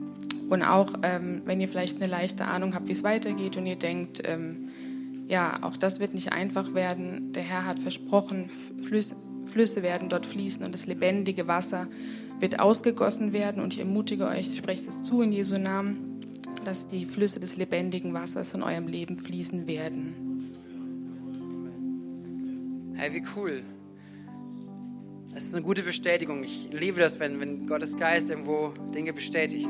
[0.49, 3.77] Und auch, ähm, wenn ihr vielleicht eine leichte Ahnung habt, wie es weitergeht und ihr
[3.77, 4.69] denkt, ähm,
[5.29, 7.33] ja, auch das wird nicht einfach werden.
[7.33, 8.49] Der Herr hat versprochen,
[8.83, 9.17] Flüsse,
[9.47, 11.89] Flüsse werden dort fließen und das lebendige Wasser
[12.39, 13.63] wird ausgegossen werden.
[13.63, 16.21] Und ich ermutige euch, sprecht es zu in Jesu Namen,
[16.65, 20.53] dass die Flüsse des lebendigen Wassers in eurem Leben fließen werden.
[22.95, 23.63] Hey, wie cool.
[25.35, 26.43] Das ist eine gute Bestätigung.
[26.45, 29.69] Ich liebe das, wenn, wenn Gottes Geist irgendwo Dinge bestätigt.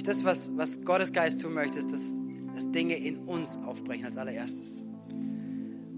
[0.00, 2.16] Nämlich das, was, was Gottes Geist tun möchte, ist, dass,
[2.54, 4.82] dass Dinge in uns aufbrechen als allererstes.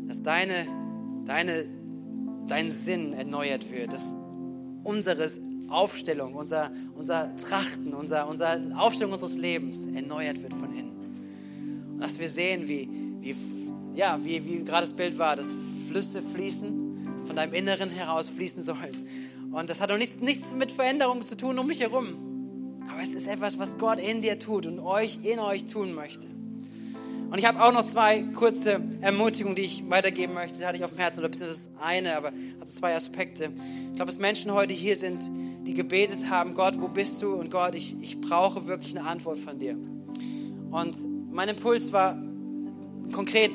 [0.09, 0.67] Dass deine,
[1.25, 1.65] deine,
[2.49, 4.17] dein Sinn erneuert wird, dass
[4.83, 5.31] unsere
[5.69, 11.93] Aufstellung, unser, unser Trachten, unser, unsere Aufstellung unseres Lebens erneuert wird von innen.
[11.93, 12.89] Und dass wir sehen, wie,
[13.21, 13.37] wie,
[13.95, 15.47] ja, wie, wie gerade das Bild war, dass
[15.89, 19.07] Flüsse fließen, von deinem Inneren heraus fließen sollen.
[19.53, 22.32] Und das hat auch nichts, nichts mit Veränderungen zu tun um mich herum.
[22.93, 26.27] Aber es ist etwas, was Gott in dir tut und euch in euch tun möchte.
[27.31, 30.59] Und ich habe auch noch zwei kurze Ermutigungen, die ich weitergeben möchte.
[30.59, 33.45] Die hatte ich auf dem Herzen, oder beziehungsweise eine, aber also zwei Aspekte.
[33.45, 35.31] Ich glaube, dass Menschen heute hier sind,
[35.67, 37.33] die gebetet haben, Gott, wo bist du?
[37.33, 39.79] Und Gott, ich, ich brauche wirklich eine Antwort von dir.
[40.71, 42.19] Und mein Impuls war
[43.13, 43.53] konkret,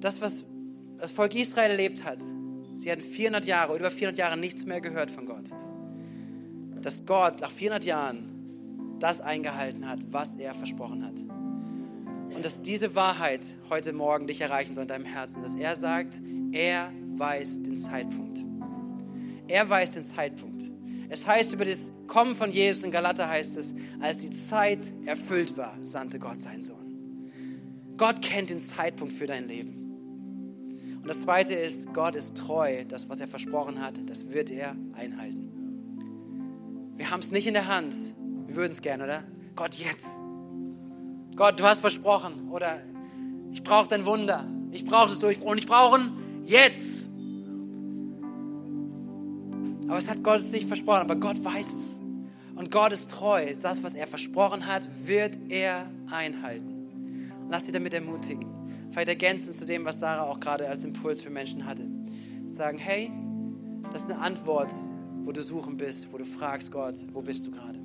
[0.00, 0.44] das, was
[0.98, 2.18] das Volk Israel erlebt hat.
[2.74, 5.50] Sie hatten 400 Jahre, über 400 Jahre nichts mehr gehört von Gott.
[6.82, 8.39] Dass Gott nach 400 Jahren
[9.00, 11.20] das eingehalten hat, was er versprochen hat.
[12.34, 16.20] Und dass diese Wahrheit heute Morgen dich erreichen soll in deinem Herzen, dass er sagt,
[16.52, 18.44] er weiß den Zeitpunkt.
[19.48, 20.70] Er weiß den Zeitpunkt.
[21.08, 25.56] Es heißt über das Kommen von Jesus in Galater heißt es, als die Zeit erfüllt
[25.56, 27.30] war, sandte Gott seinen Sohn.
[27.96, 29.80] Gott kennt den Zeitpunkt für dein Leben.
[31.00, 32.84] Und das Zweite ist, Gott ist treu.
[32.88, 35.50] Das, was er versprochen hat, das wird er einhalten.
[36.96, 37.94] Wir haben es nicht in der Hand.
[38.50, 39.22] Wir würden es gerne, oder?
[39.54, 40.08] Gott, jetzt.
[41.36, 42.50] Gott, du hast versprochen.
[42.50, 42.80] Oder
[43.52, 44.44] ich brauche dein Wunder.
[44.72, 45.52] Ich brauche das Durchbruch.
[45.52, 46.00] Und ich brauche
[46.44, 47.06] jetzt.
[49.86, 51.02] Aber es hat Gott nicht versprochen.
[51.02, 52.00] Aber Gott weiß es.
[52.56, 53.46] Und Gott ist treu.
[53.62, 57.30] Das, was er versprochen hat, wird er einhalten.
[57.40, 61.22] Und lass dich damit ermutigen vielleicht ergänzen zu dem, was Sarah auch gerade als Impuls
[61.22, 61.86] für Menschen hatte.
[62.46, 63.10] Sagen, hey,
[63.92, 64.72] das ist eine Antwort,
[65.20, 67.79] wo du suchen bist, wo du fragst Gott, wo bist du gerade?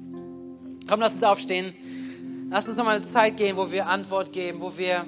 [0.87, 1.73] Komm, lass uns aufstehen.
[2.51, 5.03] Lass uns nochmal eine Zeit gehen, wo wir Antwort geben, wo wir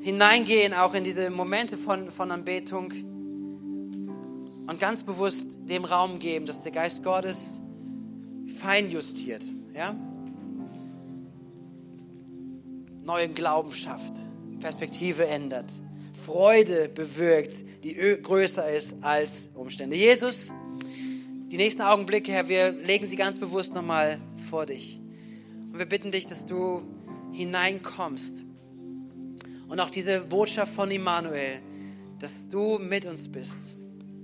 [0.00, 2.92] hineingehen, auch in diese Momente von, von Anbetung
[4.66, 7.60] und ganz bewusst dem Raum geben, dass der Geist Gottes
[8.60, 9.94] fein justiert, ja?
[13.04, 14.14] neuen Glauben schafft,
[14.60, 15.70] Perspektive ändert,
[16.24, 17.52] Freude bewirkt,
[17.84, 19.96] die größer ist als Umstände.
[19.96, 20.50] Jesus,
[21.50, 24.18] die nächsten Augenblicke, Herr, wir legen sie ganz bewusst nochmal
[24.48, 25.00] vor dich.
[25.72, 26.82] Und wir bitten dich, dass du
[27.32, 28.42] hineinkommst.
[29.68, 31.60] Und auch diese Botschaft von Immanuel,
[32.18, 33.76] dass du mit uns bist,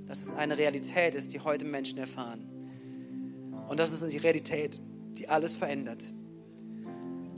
[0.06, 2.46] dass es eine Realität ist, die heute Menschen erfahren.
[3.68, 4.80] Und das ist die Realität,
[5.18, 6.12] die alles verändert.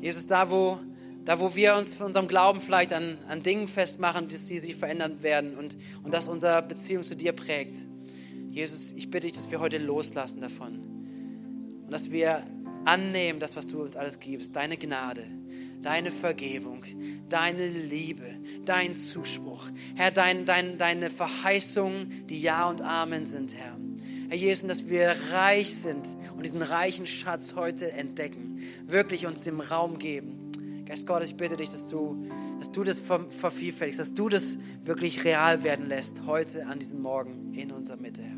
[0.00, 0.78] Jesus, da wo
[1.26, 4.76] da, wo wir uns von unserem Glauben vielleicht an, an Dingen festmachen, die, die sich
[4.76, 7.84] verändern werden und, und das unsere Beziehung zu dir prägt.
[8.48, 10.78] Jesus, ich bitte dich, dass wir heute loslassen davon.
[11.84, 12.44] Und dass wir
[12.86, 14.56] annehmen, das, was du uns alles gibst.
[14.56, 15.24] Deine Gnade,
[15.82, 16.82] deine Vergebung,
[17.28, 18.26] deine Liebe,
[18.64, 19.68] dein Zuspruch.
[19.94, 23.76] Herr, dein, dein, deine Verheißungen, die Ja und Amen sind, Herr.
[24.28, 26.06] Herr Jesus, dass wir reich sind
[26.36, 28.60] und diesen reichen Schatz heute entdecken.
[28.86, 30.46] Wirklich uns dem Raum geben
[30.86, 32.24] Geist Gottes, ich bitte dich, dass du,
[32.58, 37.52] dass du das vervielfältigst, dass du das wirklich real werden lässt, heute an diesem Morgen
[37.54, 38.36] in unserer Mitte, Herr.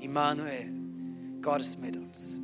[0.00, 0.72] Immanuel,
[1.42, 2.37] Gott ist mit uns.